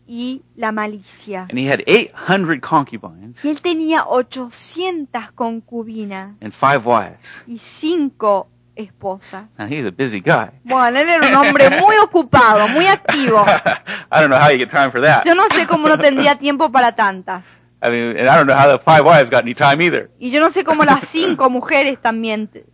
y 0.07 0.41
la 0.55 0.71
malicia. 0.71 1.47
And 1.49 1.57
he 1.59 1.67
had 1.71 1.81
800 1.87 2.59
concubines 2.61 3.43
Y 3.43 3.49
él 3.49 3.61
tenía 3.61 4.05
800 4.07 5.31
concubinas 5.33 6.35
and 6.41 6.51
five 6.53 6.83
wives. 6.85 7.43
y 7.47 7.57
cinco 7.57 8.47
esposas. 8.75 9.45
Now, 9.57 9.67
he's 9.67 9.85
a 9.85 9.91
busy 9.91 10.19
guy. 10.19 10.49
Bueno, 10.63 10.99
él 10.99 11.07
era 11.09 11.27
un 11.27 11.35
hombre 11.35 11.69
muy 11.69 11.95
ocupado, 11.97 12.67
muy 12.69 12.87
activo. 12.87 13.43
I 14.11 14.19
don't 14.19 14.29
know 14.29 14.39
how 14.39 14.49
you 14.49 14.57
get 14.57 14.69
time 14.69 14.91
for 14.91 15.01
that. 15.01 15.23
Yo 15.25 15.35
no 15.35 15.47
sé 15.49 15.67
cómo 15.67 15.87
no 15.87 15.97
tendría 15.97 16.37
tiempo 16.37 16.71
para 16.71 16.91
tantas. 16.93 17.43
I 17.81 17.89
mean, 17.89 18.17
and 18.17 18.29
I 18.29 18.35
don't 18.37 18.47
know 18.47 18.55
how 18.55 18.69
the 18.77 18.79
five 18.83 19.03
wives 19.05 19.29
got 19.29 19.43
any 19.43 19.53
time 19.53 19.81
either. 19.83 20.09
Y 20.19 20.29
yo 20.31 20.39
no 20.39 20.49
sé 20.49 20.63
cómo 20.63 20.83
las 20.85 21.07
cinco 21.09 21.49
mujeres 21.49 21.99
también 22.01 22.47
te- 22.47 22.65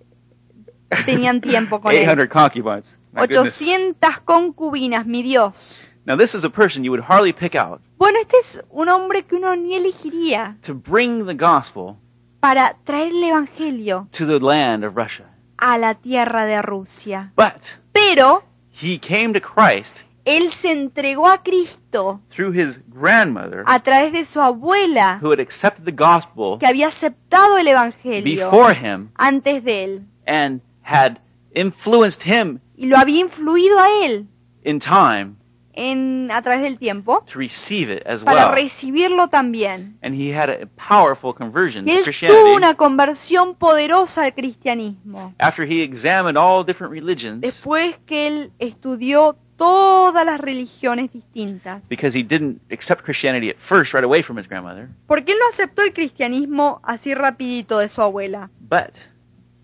tenían 1.05 1.41
tiempo 1.41 1.81
con 1.81 1.91
él. 1.93 2.07
800 2.07 2.29
concubines. 2.29 2.97
My 3.11 3.21
goodness. 3.25 3.59
800 3.61 4.19
concubinas, 4.23 5.05
mi 5.05 5.23
Dios. 5.23 5.85
Now, 6.05 6.15
this 6.15 6.33
is 6.35 6.43
a 6.43 6.49
person 6.49 6.83
you 6.83 6.91
would 6.91 7.03
hardly 7.03 7.33
pick 7.33 7.55
out 7.55 7.81
Bueno, 7.97 8.19
este 8.19 8.37
es 8.39 8.63
un 8.71 8.87
hombre 8.89 9.23
que 9.23 9.35
uno 9.35 9.55
ni 9.55 9.75
elegiría 9.75 10.55
to 10.61 10.73
bring 10.73 11.25
the 11.25 11.33
gospel 11.35 11.97
para 12.39 12.75
traer 12.85 13.07
el 13.11 13.23
Evangelio 13.23 14.07
to 14.11 14.25
the 14.25 14.39
land 14.39 14.83
of 14.85 14.95
Russia. 14.95 15.25
A 15.59 15.77
la 15.77 15.95
tierra 15.95 16.45
de 16.45 16.61
Rusia. 16.61 17.31
But 17.35 17.77
Pero 17.93 18.43
he 18.71 18.97
came 18.97 19.33
to 19.33 19.41
Christ 19.41 20.03
él 20.29 20.51
se 20.53 20.71
entregó 20.71 21.27
a 21.27 21.41
Cristo 21.41 22.21
through 22.29 22.53
his 22.53 22.79
grandmother 22.87 23.63
a 23.65 23.79
través 23.79 24.11
de 24.13 24.25
su 24.25 24.39
abuela 24.39 25.19
who 25.21 25.31
had 25.31 25.39
accepted 25.39 25.85
the 25.85 25.91
gospel 25.91 26.57
que 26.59 26.67
había 26.67 26.87
aceptado 26.87 27.57
el 27.57 27.67
Evangelio 27.67 28.49
before 28.51 28.73
him 28.73 29.09
antes 29.15 29.63
de 29.63 29.83
él 29.83 30.01
and 30.27 30.61
had 30.83 31.19
influenced 31.55 32.23
him 32.23 32.59
y 32.75 32.85
lo 32.85 32.97
había 32.97 33.21
influido 33.21 33.79
a 33.79 33.89
él 34.05 34.27
in 34.63 34.79
time 34.79 35.35
en, 35.79 36.29
a 36.31 36.41
través 36.41 36.61
del 36.61 36.77
tiempo 36.77 37.23
to 37.31 37.39
receive 37.39 37.93
it 37.93 38.05
as 38.05 38.23
para 38.23 38.47
well. 38.47 38.55
recibirlo 38.55 39.29
también. 39.29 39.97
And 40.03 40.13
he 40.13 40.35
had 40.35 40.49
a 40.49 40.67
powerful 40.75 41.33
conversion 41.33 41.87
Y 41.87 42.03
to 42.03 42.09
él 42.09 42.15
tuvo 42.27 42.55
una 42.55 42.75
conversión 42.75 43.55
poderosa 43.55 44.23
al 44.25 44.33
cristianismo. 44.33 45.33
after 45.39 45.65
he 45.65 45.81
examined 45.81 46.37
all 46.37 46.65
different 46.65 46.91
religions 46.91 47.41
Después 47.41 47.95
que 48.05 48.27
él 48.27 48.51
estudió 48.59 49.37
todas 49.57 50.25
las 50.25 50.39
religiones 50.39 51.11
distintas. 51.11 51.81
because 51.89 52.17
he 52.17 52.23
didn't 52.23 52.61
accept 52.71 53.03
Christianity 53.03 53.49
at 53.49 53.57
first 53.57 53.93
right 53.93 54.03
away 54.05 54.21
from 54.23 54.37
his 54.37 54.47
grandmother. 54.47 54.89
Porque 55.07 55.31
él 55.33 55.37
no 55.39 55.47
aceptó 55.49 55.81
el 55.81 55.93
cristianismo 55.93 56.79
así 56.83 57.13
rapidito 57.13 57.77
de 57.79 57.89
su 57.89 58.01
abuela. 58.01 58.49
But 58.61 58.95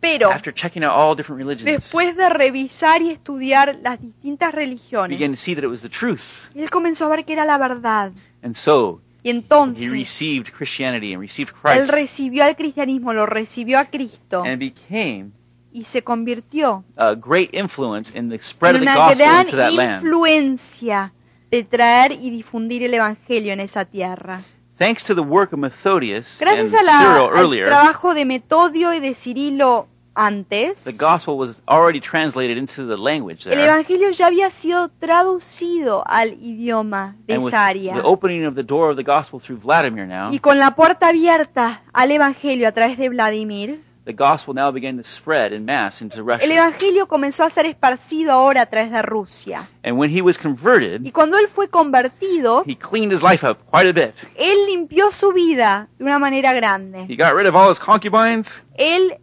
Pero 0.06 0.30
after 0.32 0.54
checking 0.54 0.84
out 0.84 0.94
all 0.94 1.16
different 1.16 1.40
religions, 1.40 1.66
después 1.66 2.16
de 2.16 2.30
revisar 2.30 3.02
y 3.02 3.10
estudiar 3.12 3.80
las 3.82 4.00
distintas 4.02 4.52
began 4.54 4.78
to 4.78 4.78
religiones, 4.92 5.40
see 5.42 5.56
that 5.56 5.64
it 5.64 5.70
was 5.70 5.82
the 5.82 5.90
truth. 5.90 6.22
él 6.54 6.70
comenzó 6.70 7.06
a 7.06 7.10
ver 7.10 7.26
que 7.26 7.34
era 7.34 7.46
la 7.46 7.58
verdad. 7.58 8.12
And 8.44 8.56
so 8.56 9.02
Y 9.24 9.30
he 9.30 9.32
entonces 9.32 9.90
received 9.90 10.52
Christianity 10.52 11.14
and 11.14 11.22
received 11.22 11.50
él 11.64 11.78
Christ 11.80 11.92
recibió 11.92 12.44
al 12.44 12.56
cristianismo, 12.56 13.12
lo 13.14 13.26
recibió 13.26 13.80
a 13.80 13.86
Cristo 13.86 14.44
and 14.46 14.60
became 14.60 15.32
y 15.74 15.84
se 15.84 16.04
convirtió 16.04 16.84
a 16.96 17.16
great 17.16 17.54
influence 17.54 18.16
in 18.18 18.30
the 18.30 18.40
spread 18.42 18.76
en 18.76 18.82
of 18.82 18.86
the 18.86 18.92
una 18.92 19.08
gospel 19.08 19.26
gran 19.26 19.46
into 19.46 19.58
that 19.58 19.72
land. 19.72 20.04
influencia 20.06 21.12
de 21.52 21.64
traer 21.64 22.12
y 22.14 22.30
difundir 22.30 22.84
el 22.84 22.94
evangelio 22.94 23.54
en 23.54 23.60
esa 23.60 23.84
tierra. 23.86 24.42
Thanks 24.78 25.04
to 25.06 25.16
the 25.16 25.22
work 25.22 25.54
of 25.54 25.60
Methodius 25.60 26.40
and 26.42 26.50
Gracias 26.52 26.74
a 26.74 26.84
la- 26.84 27.00
Cyril 27.00 27.30
al 27.32 27.38
earlier, 27.44 27.68
trabajo 27.68 28.14
de 28.14 28.26
Metodio 28.26 28.94
y 28.94 29.00
de 29.00 29.16
Cirilo 29.16 29.88
antes, 30.16 30.84
the 30.84 30.92
gospel 30.94 31.38
was 31.38 31.62
already 31.68 32.00
translated 32.00 32.58
into 32.58 32.86
the 32.88 32.98
language 32.98 33.46
el 33.48 33.52
there. 33.56 33.66
evangelio 33.66 34.10
ya 34.12 34.28
había 34.28 34.50
sido 34.50 34.90
traducido 34.90 36.04
al 36.08 36.34
idioma 36.42 37.16
de 37.28 37.36
And 37.36 37.44
with 37.44 37.54
esa 37.54 37.68
área. 37.68 37.94
the 37.96 38.02
opening 38.04 38.46
of 38.46 38.56
the 38.56 38.64
door 38.64 38.90
of 38.92 38.98
the 38.98 39.04
gospel 39.04 39.40
through 39.40 39.60
Vladimir 39.62 40.08
now, 40.08 40.32
Y 40.32 40.40
con 40.40 40.60
la 40.60 40.76
puerta 40.76 41.10
abierta 41.10 41.82
al 41.94 42.12
evangelio 42.12 42.68
a 42.68 42.72
través 42.72 42.98
de 42.98 43.10
Vladimir, 43.10 43.80
the 44.06 44.14
gospel 44.14 44.54
now 44.54 44.72
began 44.72 44.98
to 44.98 45.04
spread 45.04 45.52
in 45.52 45.66
mass 45.66 46.00
into 46.02 46.20
el 46.20 46.26
Russia. 46.26 46.46
evangelio 46.54 47.08
comenzó 47.08 47.44
a 47.44 47.50
ser 47.50 47.66
esparcido 47.66 48.32
ahora 48.32 48.62
a 48.62 48.66
través 48.68 48.92
de 48.92 49.02
Rusia. 49.02 49.68
And 49.84 49.98
when 49.98 50.16
he 50.16 50.22
was 50.22 50.38
Y 50.38 50.42
converted, 50.42 51.12
cuando 51.12 51.38
él 51.40 51.48
fue 51.48 51.70
convertido, 51.70 52.64
he 52.68 52.76
cleaned 52.78 53.12
his 53.12 53.24
life 53.24 53.44
up 53.46 53.58
quite 53.72 53.90
a 53.90 53.94
bit. 53.94 54.14
él 54.36 54.66
limpió 54.68 55.10
su 55.12 55.32
vida 55.34 55.88
de 55.98 56.04
una 56.06 56.20
manera 56.20 56.54
grande. 56.54 57.06
He 57.10 57.16
got 57.16 57.34
rid 57.36 57.48
of 57.48 57.56
all 57.56 57.72
his 57.72 57.80
concubines. 57.80 58.62
Él 58.78 59.18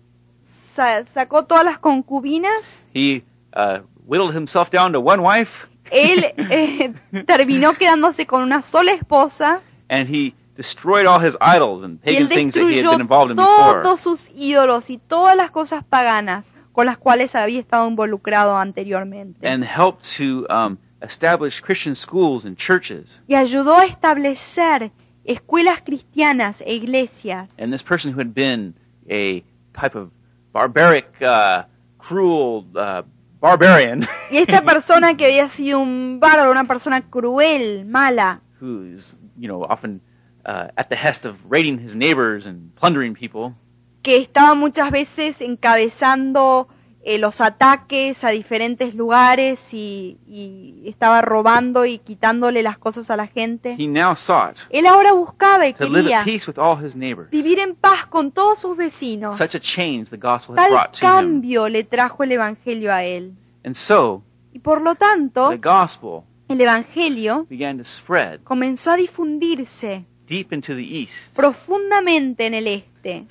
sa- 0.74 1.04
sacó 1.14 1.44
todas 1.44 1.64
las 1.64 1.78
concubinas, 1.78 2.88
He 2.94 3.22
uh, 3.54 3.80
whittled 4.06 4.34
himself 4.34 4.70
down 4.70 4.92
to 4.92 5.00
one 5.00 5.22
wife, 5.22 5.50
él 5.90 6.24
eh, 6.36 6.92
terminó 7.26 7.74
quedándose 7.74 8.26
con 8.26 8.42
una 8.42 8.62
sola 8.62 8.92
esposa 8.92 9.60
and 9.88 10.08
he 10.08 10.34
destroyed 10.56 11.06
all 11.06 11.20
his 11.20 11.36
idols 11.40 11.82
and 11.82 12.00
pagan 12.00 12.28
things 12.28 12.54
that 12.54 12.60
he 12.62 12.76
had 12.78 12.84
destruyó 12.84 12.90
been 12.92 13.00
involved 13.02 13.30
in 13.30 13.36
before. 13.36 13.82
todos 13.82 14.00
sus 14.00 14.30
ídolos 14.34 14.88
y 14.90 14.98
todas 14.98 15.36
las 15.36 15.50
cosas 15.50 15.84
paganas 15.84 16.44
con 16.72 16.86
las 16.86 16.96
cuales 16.96 17.34
había 17.34 17.60
estado 17.60 17.86
involucrado 17.88 18.56
anteriormente. 18.56 19.46
and 19.46 19.62
helped 19.64 20.02
to 20.16 20.46
um, 20.48 20.78
established 21.02 21.62
Christian 21.62 21.94
schools 21.94 22.44
and 22.46 22.56
churches. 22.56 23.20
y 23.28 23.34
ayudó 23.34 23.76
a 23.76 23.84
establecer 23.86 24.90
escuelas 25.24 25.82
cristianas 25.82 26.62
e 26.62 26.74
iglesias. 26.74 27.48
And 27.58 27.70
this 27.72 27.82
person 27.82 28.12
who 28.14 28.18
had 28.20 28.32
been 28.34 28.74
a 29.10 29.42
type 29.78 29.94
of 29.98 30.08
barbaric, 30.52 31.06
uh, 31.22 31.64
cruel 31.98 32.66
uh, 32.76 33.02
barbarian, 33.40 34.06
Y 34.30 34.38
esta 34.38 34.62
persona 34.64 35.16
que 35.16 35.26
había 35.26 35.48
sido 35.48 35.80
un 35.80 36.20
bárbaro, 36.20 36.50
una 36.50 36.64
persona 36.64 37.02
cruel, 37.02 37.84
mala, 37.86 38.40
who's 38.60 39.16
you 39.36 39.48
know 39.48 39.64
often 39.64 40.00
uh, 40.46 40.68
at 40.76 40.88
the 40.88 40.96
hest 40.96 41.24
of 41.24 41.36
raiding 41.48 41.78
his 41.78 41.94
neighbors 41.94 42.46
and 42.46 42.74
plundering 42.76 43.14
people, 43.14 43.54
que 44.02 44.16
estaba 44.16 44.54
muchas 44.54 44.90
veces 44.90 45.40
encabezando 45.40 46.68
eh, 47.04 47.18
los 47.18 47.40
ataques 47.40 48.22
a 48.22 48.28
diferentes 48.30 48.94
lugares 48.94 49.74
y, 49.74 50.18
y 50.26 50.82
estaba 50.88 51.20
robando 51.20 51.84
y 51.84 51.98
quitándole 51.98 52.62
las 52.62 52.78
cosas 52.78 53.10
a 53.10 53.16
la 53.16 53.26
gente. 53.26 53.74
he 53.78 53.88
now 53.88 54.14
sought 54.14 54.56
Él 54.70 54.86
ahora 54.86 55.12
buscaba 55.12 55.66
y 55.66 55.74
quería 55.74 56.20
at 56.20 56.24
peace 56.24 56.46
with 56.48 56.58
all 56.58 56.78
his 56.84 56.94
neighbors. 56.94 57.28
vivir 57.30 57.58
en 57.58 57.74
paz 57.74 58.06
con 58.06 58.30
todos 58.30 58.60
sus 58.60 58.76
vecinos. 58.76 59.36
Such 59.36 59.54
a 59.56 59.60
change 59.60 60.10
the 60.10 60.16
gospel 60.16 60.56
had 60.56 60.62
Tal 60.68 60.70
brought 60.70 60.92
to 60.98 61.04
him. 61.06 61.10
cambio 61.12 61.68
le 61.68 61.84
trajo 61.84 62.22
el 62.22 62.32
Evangelio 62.32 62.92
a 62.92 63.02
él. 63.02 63.32
And 63.64 63.74
so 63.74 64.22
Y 64.52 64.58
por 64.60 64.80
lo 64.80 64.94
tanto, 64.94 65.48
the 65.50 65.56
gospel 65.58 66.22
el 66.48 66.60
Evangelio 66.60 67.46
began 67.48 67.78
to 67.78 67.84
spread 67.84 68.40
comenzó 68.44 68.90
a 68.92 68.96
difundirse 68.96 70.04
deep 70.28 70.52
into 70.52 70.74
the 70.74 70.82
east 70.82 71.34
profundamente 71.34 72.46
en 72.46 72.54
el 72.54 72.66
este. 72.68 73.26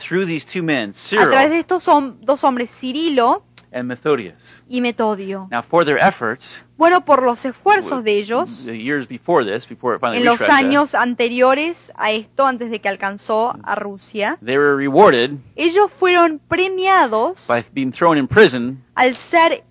A 1.17 1.29
través 1.29 1.49
de 1.49 1.59
estos 1.59 1.87
hom- 1.87 2.15
dos 2.21 2.43
hombres, 2.43 2.69
Cirilo 2.71 3.43
and 3.71 3.87
Methodius. 3.87 4.63
y 4.67 4.81
Metodio. 4.81 5.47
Now, 5.49 5.61
for 5.63 5.85
their 5.85 5.97
efforts, 5.97 6.61
Bueno, 6.77 7.05
por 7.05 7.21
los 7.23 7.45
esfuerzos 7.45 8.03
de 8.03 8.17
ellos, 8.17 8.65
the 8.65 8.77
years 8.77 9.07
before 9.07 9.45
this, 9.45 9.67
before 9.67 9.95
it 9.95 9.99
finally 10.01 10.17
en 10.19 10.25
los 10.25 10.39
reached 10.39 10.51
Russia, 10.51 10.67
años 10.67 10.95
anteriores 10.95 11.91
a 11.95 12.11
esto, 12.11 12.45
antes 12.47 12.71
de 12.71 12.79
que 12.79 12.89
alcanzó 12.89 13.55
a 13.63 13.75
Rusia, 13.75 14.37
they 14.43 14.57
were 14.57 14.75
rewarded 14.75 15.37
ellos 15.55 15.91
fueron 15.91 16.39
premiados 16.47 17.45
by 17.47 17.63
being 17.73 17.91
thrown 17.91 18.17
in 18.17 18.27
prison 18.27 18.83
al 18.95 19.15
ser 19.15 19.63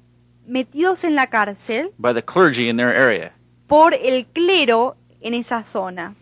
metidos 0.47 1.05
en 1.05 1.15
la 1.15 1.27
cárcel 1.29 1.91
by 1.99 2.15
the 2.15 2.23
clergy 2.23 2.69
in 2.69 2.77
their 2.77 2.95
area. 2.95 3.33
por 3.67 3.93
el 3.95 4.27
clero 4.27 4.97
en 5.21 5.35
esa 5.35 5.65
zona. 5.65 6.15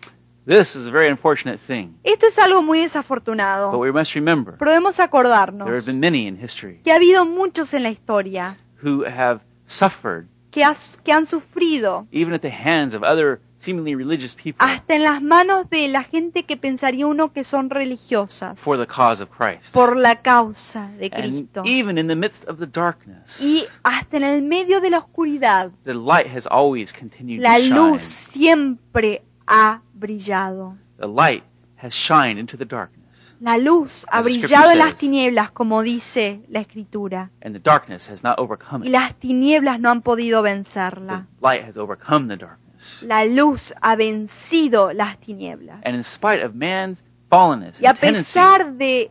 This 0.48 0.74
is 0.74 0.86
a 0.86 0.90
very 0.90 1.08
unfortunate 1.08 1.58
thing, 1.60 1.98
Esto 2.04 2.26
es 2.26 2.38
algo 2.38 2.62
muy 2.62 2.78
but 2.78 2.84
desafortunado, 2.84 3.78
we 3.78 3.92
must 3.92 4.14
remember 4.14 4.56
pero 4.58 4.70
debemos 4.70 4.98
acordarnos 4.98 5.66
there 5.66 5.76
have 5.76 5.84
been 5.86 6.00
many 6.00 6.26
in 6.26 6.42
history 6.42 6.80
que 6.82 6.90
ha 6.90 6.96
habido 6.96 7.26
muchos 7.26 7.74
en 7.74 7.82
la 7.82 7.90
historia 7.90 8.56
who 8.82 9.04
have 9.04 9.40
suffered 9.66 10.26
que, 10.50 10.64
has- 10.64 10.98
que 11.04 11.12
han 11.12 11.26
sufrido 11.26 12.06
even 12.12 12.32
at 12.32 12.40
the 12.40 12.50
hands 12.50 12.94
of 12.94 13.02
other 13.02 13.40
seemingly 13.58 13.94
religious 13.94 14.34
people 14.34 14.64
hasta 14.64 14.94
en 14.94 15.02
las 15.02 15.20
manos 15.20 15.68
de 15.68 15.86
la 15.88 16.02
gente 16.04 16.44
que 16.44 16.56
pensaría 16.56 17.06
uno 17.06 17.30
que 17.34 17.44
son 17.44 17.68
religiosas 17.68 18.58
for 18.58 18.78
the 18.78 18.86
cause 18.86 19.22
of 19.22 19.28
Christ. 19.28 19.74
por 19.74 19.96
la 19.98 20.22
causa 20.22 20.88
de 20.98 21.10
And 21.12 21.24
Cristo. 21.32 21.62
even 21.66 21.98
in 21.98 22.06
the 22.08 22.16
midst 22.16 22.48
of 22.48 22.58
the 22.58 22.66
darkness, 22.66 23.38
Y 23.42 23.66
hasta 23.82 24.16
en 24.16 24.22
el 24.22 24.40
medio 24.42 24.80
de 24.80 24.88
la 24.90 24.98
oscuridad, 25.00 25.70
the 25.84 25.92
light 25.92 26.26
has 26.26 26.46
always 26.50 26.90
continued 26.92 27.42
la 27.42 27.56
to 27.56 27.60
shine. 27.64 27.74
luz 27.74 28.02
siempre 28.02 29.22
ha 29.48 29.82
brillado. 29.94 30.76
The 30.98 31.06
light 31.06 31.42
has 31.76 31.92
shined 31.94 32.38
into 32.38 32.56
the 32.56 32.64
darkness, 32.64 32.96
La 33.40 33.56
luz 33.56 34.04
ha 34.10 34.20
brillado 34.20 34.72
en 34.72 34.78
las 34.78 34.96
tinieblas, 34.96 35.52
como 35.52 35.82
dice 35.82 36.40
la 36.48 36.60
Escritura, 36.60 37.30
and 37.40 37.54
the 37.54 37.60
darkness 37.60 38.08
has 38.10 38.22
not 38.24 38.36
overcome 38.38 38.84
y 38.84 38.88
it. 38.88 38.92
las 38.92 39.14
tinieblas 39.14 39.78
no 39.78 39.90
han 39.90 40.02
podido 40.02 40.42
The 40.42 40.50
vencerla. 40.50 41.26
light 41.40 41.62
has 41.64 41.76
overcome 41.76 42.26
the 42.28 42.36
darkness. 42.36 42.98
La 43.02 43.24
luz 43.24 43.72
ha 43.80 43.94
vencido 43.96 44.92
las 44.92 45.18
tinieblas. 45.20 45.80
And 45.84 45.94
in 45.96 46.02
spite 46.04 46.44
of 46.44 46.54
man's 46.54 47.02
fallenness 47.30 47.80
Y 47.80 47.86
a 47.86 47.94
pesar 47.94 48.74
de 48.74 49.10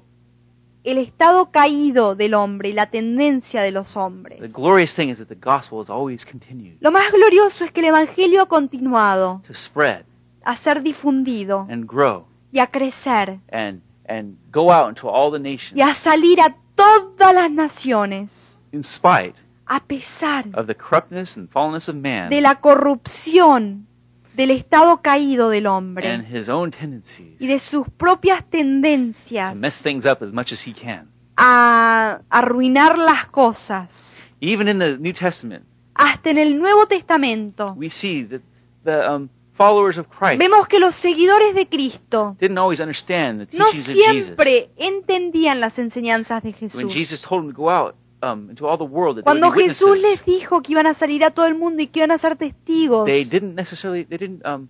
el 0.84 0.98
estado 0.98 1.50
caído 1.52 2.16
del 2.16 2.34
hombre 2.34 2.70
y 2.70 2.74
la 2.74 2.90
tendencia 2.90 3.62
de 3.62 3.72
los 3.72 3.96
hombres, 3.96 4.40
the 4.42 4.48
glorious 4.48 4.94
thing 4.94 5.10
is 5.10 5.18
that 5.20 5.28
the 5.28 5.36
gospel 5.36 5.80
has 5.82 5.90
always 5.90 6.26
continued 6.26 6.78
lo 6.82 6.92
más 6.92 7.12
glorioso 7.12 7.64
es 7.66 7.72
que 7.72 7.82
el 7.82 7.88
Evangelio 7.88 8.42
ha 8.44 8.46
continuado 8.48 9.42
to 9.46 9.54
spread 9.54 10.04
a 10.48 10.56
ser 10.56 10.82
difundido 10.82 11.68
and 11.70 11.86
grow 11.86 12.26
y 12.54 12.60
a 12.60 12.68
crecer 12.68 13.40
and 13.52 13.82
and 14.08 14.38
go 14.50 14.72
out 14.72 14.88
into 14.88 15.10
all 15.10 15.30
the 15.30 15.40
nations 15.40 15.74
y 15.76 15.82
a 15.82 15.94
salir 15.94 16.40
a 16.40 16.56
todas 16.76 17.34
las 17.34 17.52
naciones, 17.52 18.58
in 18.72 18.82
spite 18.82 19.36
a 19.68 19.82
pesar 19.82 20.46
of 20.54 20.68
the 20.68 20.74
corruptness 20.76 21.36
and 21.36 21.50
fallenness 21.50 21.90
of 21.90 21.96
man 21.96 22.30
de 22.30 22.40
la 22.40 22.62
corrupción 22.62 23.88
del 24.36 24.52
estado 24.52 25.02
caído 25.02 25.50
del 25.50 25.68
and 25.68 25.76
hombre 25.76 26.26
his 26.32 26.48
own 26.48 26.72
tendencies 26.72 27.36
y 27.42 27.48
de 27.48 27.60
sus 27.60 27.86
propias 27.98 28.46
tendencias 28.50 29.52
to 29.52 29.56
mess 29.60 29.82
things 29.82 30.06
up 30.06 30.24
as 30.24 30.32
much 30.32 30.54
as 30.54 30.66
he 30.66 30.74
can. 30.74 31.10
a 31.36 32.22
arruinar 32.30 32.98
las 32.98 33.26
cosas. 33.28 34.16
Even 34.40 34.68
in 34.70 34.80
the 34.80 34.98
New 34.98 35.14
Testament, 35.14 35.66
Hasta 35.96 36.30
en 36.30 36.38
el 36.38 36.58
Nuevo 36.58 36.86
Testamento 36.86 37.74
we 37.76 37.90
see 37.90 38.24
that 38.24 38.42
the 38.86 39.12
um, 39.12 39.30
followers 39.58 39.98
of 39.98 40.08
Christ 40.08 40.38
vemos 40.40 40.68
que 40.68 40.80
los 40.80 40.96
seguidores 40.96 41.56
de 41.56 41.68
Cristo 41.68 42.36
didn't 42.40 42.58
always 42.58 42.80
understand 42.80 43.48
the 43.48 43.58
no 43.58 43.66
teachings 43.66 43.88
of 43.90 43.96
Jesus. 43.96 44.26
siempre 44.26 44.70
entendían 44.78 45.60
las 45.60 45.80
enseñanzas 45.80 46.44
de 46.44 46.52
When 46.52 46.90
Jesus 46.90 47.20
Jesús. 47.20 47.22
told 47.22 47.44
them 47.44 47.52
to 47.54 47.58
go 47.58 47.70
out 47.70 47.96
um, 48.22 48.50
into 48.50 48.68
all 48.68 48.78
the 48.78 48.84
world, 48.84 49.18
that 49.18 49.22
they 49.22 49.26
Cuando 49.26 49.48
would 49.48 49.58
be 49.58 49.64
Jesús 49.66 49.90
witnesses, 49.92 50.26
les 50.26 50.26
dijo 50.26 50.62
que 50.62 50.74
iban 50.74 50.88
a 50.88 50.94
salir 50.94 51.24
a 51.24 51.32
todo 51.32 51.48
el 51.48 51.56
mundo 51.56 51.82
y 51.82 51.88
que 51.88 52.00
iban 52.00 52.12
a 52.12 52.18
ser 52.18 52.36
testigos, 52.38 53.06
they 53.06 53.26
didn't 53.26 53.56
necessarily 53.56 54.06
they 54.06 54.18
didn't 54.18 54.46
um, 54.46 54.68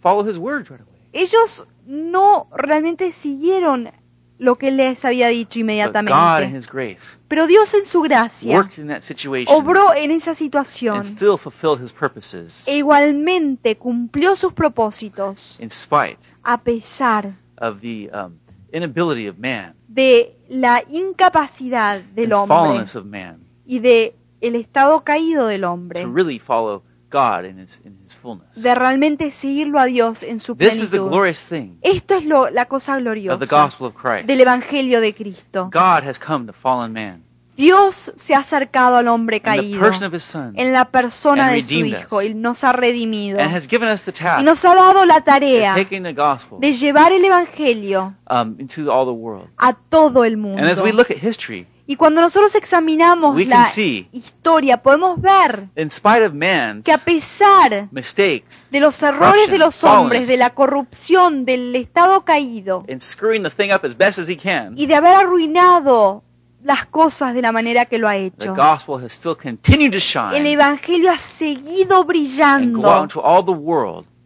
follow 0.00 0.26
his 0.26 0.38
words 0.38 0.70
right 0.70 0.80
away. 0.80 0.98
ellos 1.12 1.66
no 1.86 2.48
realmente 2.56 3.12
siguieron 3.12 3.90
lo 4.40 4.56
que 4.56 4.70
les 4.70 5.04
había 5.04 5.28
dicho 5.28 5.60
inmediatamente. 5.60 6.62
Pero 7.28 7.46
Dios 7.46 7.74
en 7.74 7.84
su 7.84 8.00
gracia 8.00 8.70
obró 9.48 9.94
en 9.94 10.10
esa 10.10 10.34
situación 10.34 11.02
e 12.66 12.76
igualmente 12.76 13.76
cumplió 13.76 14.36
sus 14.36 14.54
propósitos 14.54 15.60
a 16.42 16.58
pesar 16.58 17.34
of 17.60 17.80
the 17.82 18.10
um, 18.14 18.32
inability 18.72 19.28
of 19.28 19.36
man 19.38 19.74
de 19.86 20.34
la 20.48 20.82
incapacidad 20.88 22.00
del 22.00 22.32
hombre 22.32 22.82
y 23.66 23.78
de 23.78 24.16
el 24.40 24.54
estado 24.54 25.04
caído 25.04 25.46
del 25.48 25.64
hombre 25.64 26.02
to 26.02 26.10
really 26.10 26.38
follow 26.38 26.82
God 27.10 27.44
in 27.44 27.58
His 27.58 27.78
in 27.84 27.98
His 28.04 28.14
fullness. 28.16 28.48
de 28.54 28.74
realmente 28.74 29.30
seguirlo 29.30 29.78
a 29.78 29.86
Dios 29.86 30.22
en 30.22 30.40
su 30.40 30.54
This 30.54 30.74
is 30.74 30.90
the 30.90 30.96
plenitud. 30.96 31.10
glorious 31.10 31.44
thing 31.44 31.78
Esto 31.82 32.14
es 32.14 32.24
lo, 32.24 32.50
la 32.50 32.66
cosa 32.66 32.92
of 32.92 32.98
the 32.98 33.04
gloriosa 33.04 33.64
gospel 33.64 33.88
of 33.88 33.94
Christ. 33.94 34.26
del 34.26 34.40
Evangelio 34.40 35.00
de 35.00 35.14
Cristo. 35.14 35.70
God 35.72 36.04
has 36.08 36.18
come 36.18 36.46
to 36.46 36.52
fallen 36.52 36.92
man 36.92 37.30
Dios 37.60 38.10
se 38.16 38.34
ha 38.34 38.38
acercado 38.38 38.96
al 38.96 39.08
hombre 39.08 39.36
in 39.36 39.42
the 39.42 39.44
caído 39.44 39.80
person 39.80 40.04
of 40.04 40.14
His 40.14 40.22
Son 40.22 40.54
en 40.56 40.72
la 40.72 40.86
persona 40.86 41.50
de 41.50 41.62
su. 41.62 41.74
Hijo 41.74 42.22
y 42.22 42.32
nos 42.32 42.64
ha 42.64 42.72
redimido 42.72 43.38
and 43.38 43.54
has 43.54 43.68
given 43.68 43.92
us 43.92 44.02
the 44.02 44.12
y 44.38 44.42
nos 44.42 44.64
ha 44.64 44.74
dado 44.74 45.04
la 45.04 45.20
tarea 45.20 45.74
taking 45.74 46.02
the 46.02 46.14
gospel 46.14 46.58
de 46.58 46.72
llevar 46.72 47.12
el 47.12 47.22
Evangelio 47.22 48.14
um, 48.30 48.56
a 49.58 49.74
todo 49.74 50.24
el 50.24 50.38
mundo. 50.38 50.62
Y 51.90 51.96
cuando 51.96 52.20
nosotros 52.20 52.54
examinamos 52.54 53.34
we 53.34 53.46
la 53.46 53.64
can 53.64 53.66
see, 53.66 54.08
historia, 54.12 54.80
podemos 54.80 55.20
ver 55.20 55.70
in 55.74 55.90
spite 55.90 56.24
of 56.24 56.32
man's 56.32 56.84
que 56.84 56.92
a 56.92 56.98
pesar 56.98 57.88
mistakes 57.90 58.68
de 58.70 58.78
los 58.78 59.02
errores 59.02 59.50
de 59.50 59.58
los 59.58 59.82
hombres, 59.82 60.28
de 60.28 60.36
la 60.36 60.50
corrupción, 60.50 61.44
del 61.44 61.74
estado 61.74 62.24
caído 62.24 62.84
and 62.88 63.00
screwing 63.00 63.42
the 63.42 63.50
thing 63.50 63.72
up 63.72 63.84
as 63.84 63.96
best 63.96 64.20
as 64.20 64.28
he 64.28 64.36
can, 64.36 64.78
y 64.78 64.86
de 64.86 64.94
haber 64.94 65.14
arruinado 65.14 66.22
las 66.62 66.86
cosas 66.86 67.34
de 67.34 67.42
la 67.42 67.50
manera 67.50 67.86
que 67.86 67.98
lo 67.98 68.06
ha 68.06 68.16
hecho, 68.16 68.54
el 70.32 70.46
Evangelio 70.46 71.10
ha 71.10 71.18
seguido 71.18 72.04
brillando 72.04 73.08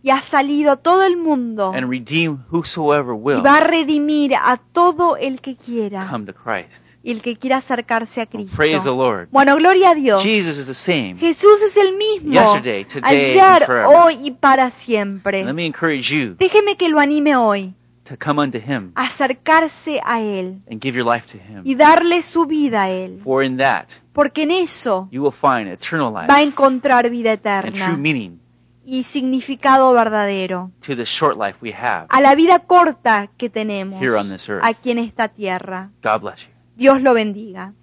y 0.03 0.11
ha 0.11 0.21
salido 0.21 0.73
a 0.73 0.77
todo 0.77 1.03
el 1.03 1.17
mundo 1.17 1.73
y 1.75 3.41
va 3.41 3.57
a 3.57 3.61
redimir 3.61 4.35
a 4.35 4.59
todo 4.59 5.17
el 5.17 5.41
que 5.41 5.57
quiera 5.57 6.07
come 6.11 6.27
to 6.27 6.35
Christ. 6.35 6.84
Y 7.05 7.11
el 7.11 7.21
que 7.21 7.37
quiera 7.37 7.59
acercarse 7.59 8.23
a 8.23 8.29
Well, 8.33 8.47
praise 8.57 8.73
the 8.73 8.91
Cristo. 8.91 8.97
Lord. 8.97 9.29
Bueno, 9.31 9.57
gloria 9.57 9.91
a 9.91 9.95
Dios. 9.95 10.23
Jesus 10.23 10.59
is 10.59 10.67
the 10.67 10.75
same 10.75 11.17
Jesús 11.19 11.61
es 11.63 11.77
el 11.77 11.95
mismo 11.97 12.33
yesterday, 12.33 12.85
today, 12.85 13.37
and 13.37 13.63
ayer, 13.63 13.85
hoy 13.87 14.19
y 14.23 14.31
para 14.31 14.71
siempre. 14.71 15.45
Let 15.45 15.53
me 15.53 15.67
encourage 15.67 16.09
you 16.09 16.35
Déjeme 16.39 16.77
que 16.77 16.89
lo 16.89 16.99
anime 16.99 17.37
hoy 17.37 17.75
to 18.05 18.17
come 18.17 18.41
unto 18.41 18.59
him 18.59 18.93
a 18.95 19.05
acercarse 19.05 20.01
a 20.05 20.21
Él 20.21 20.63
and 20.71 20.81
give 20.81 20.97
your 20.97 21.07
life 21.07 21.27
to 21.31 21.39
y 21.63 21.75
darle 21.75 22.23
su 22.23 22.47
vida 22.47 22.85
a 22.85 22.91
Él, 22.91 23.21
For 23.23 23.45
in 23.45 23.59
that 23.59 23.89
porque 24.15 24.43
en 24.43 24.51
eso 24.51 25.09
you 25.11 25.23
will 25.23 25.33
find 25.33 25.69
eternal 25.69 26.13
life 26.13 26.27
va 26.27 26.37
a 26.37 26.43
encontrar 26.43 27.11
vida 27.11 27.33
and 27.33 27.41
true 27.41 27.61
eterna 27.61 27.97
meaning 27.97 28.41
y 28.87 29.05
significado 29.05 29.93
verdadero 29.93 30.71
to 30.81 30.95
the 30.95 31.05
short 31.05 31.37
life 31.39 31.59
we 31.61 31.73
have 31.73 32.07
a 32.09 32.21
la 32.21 32.35
vida 32.35 32.61
corta 32.61 33.29
que 33.37 33.49
tenemos 33.49 34.01
here 34.01 34.17
on 34.17 34.31
this 34.31 34.49
earth. 34.49 34.63
aquí 34.63 34.91
en 34.91 34.99
esta 34.99 35.29
tierra. 35.29 35.91
God 36.03 36.21
bless 36.21 36.47
you. 36.47 36.54
Dios 36.75 37.03
lo 37.03 37.15
bendiga. 37.15 37.75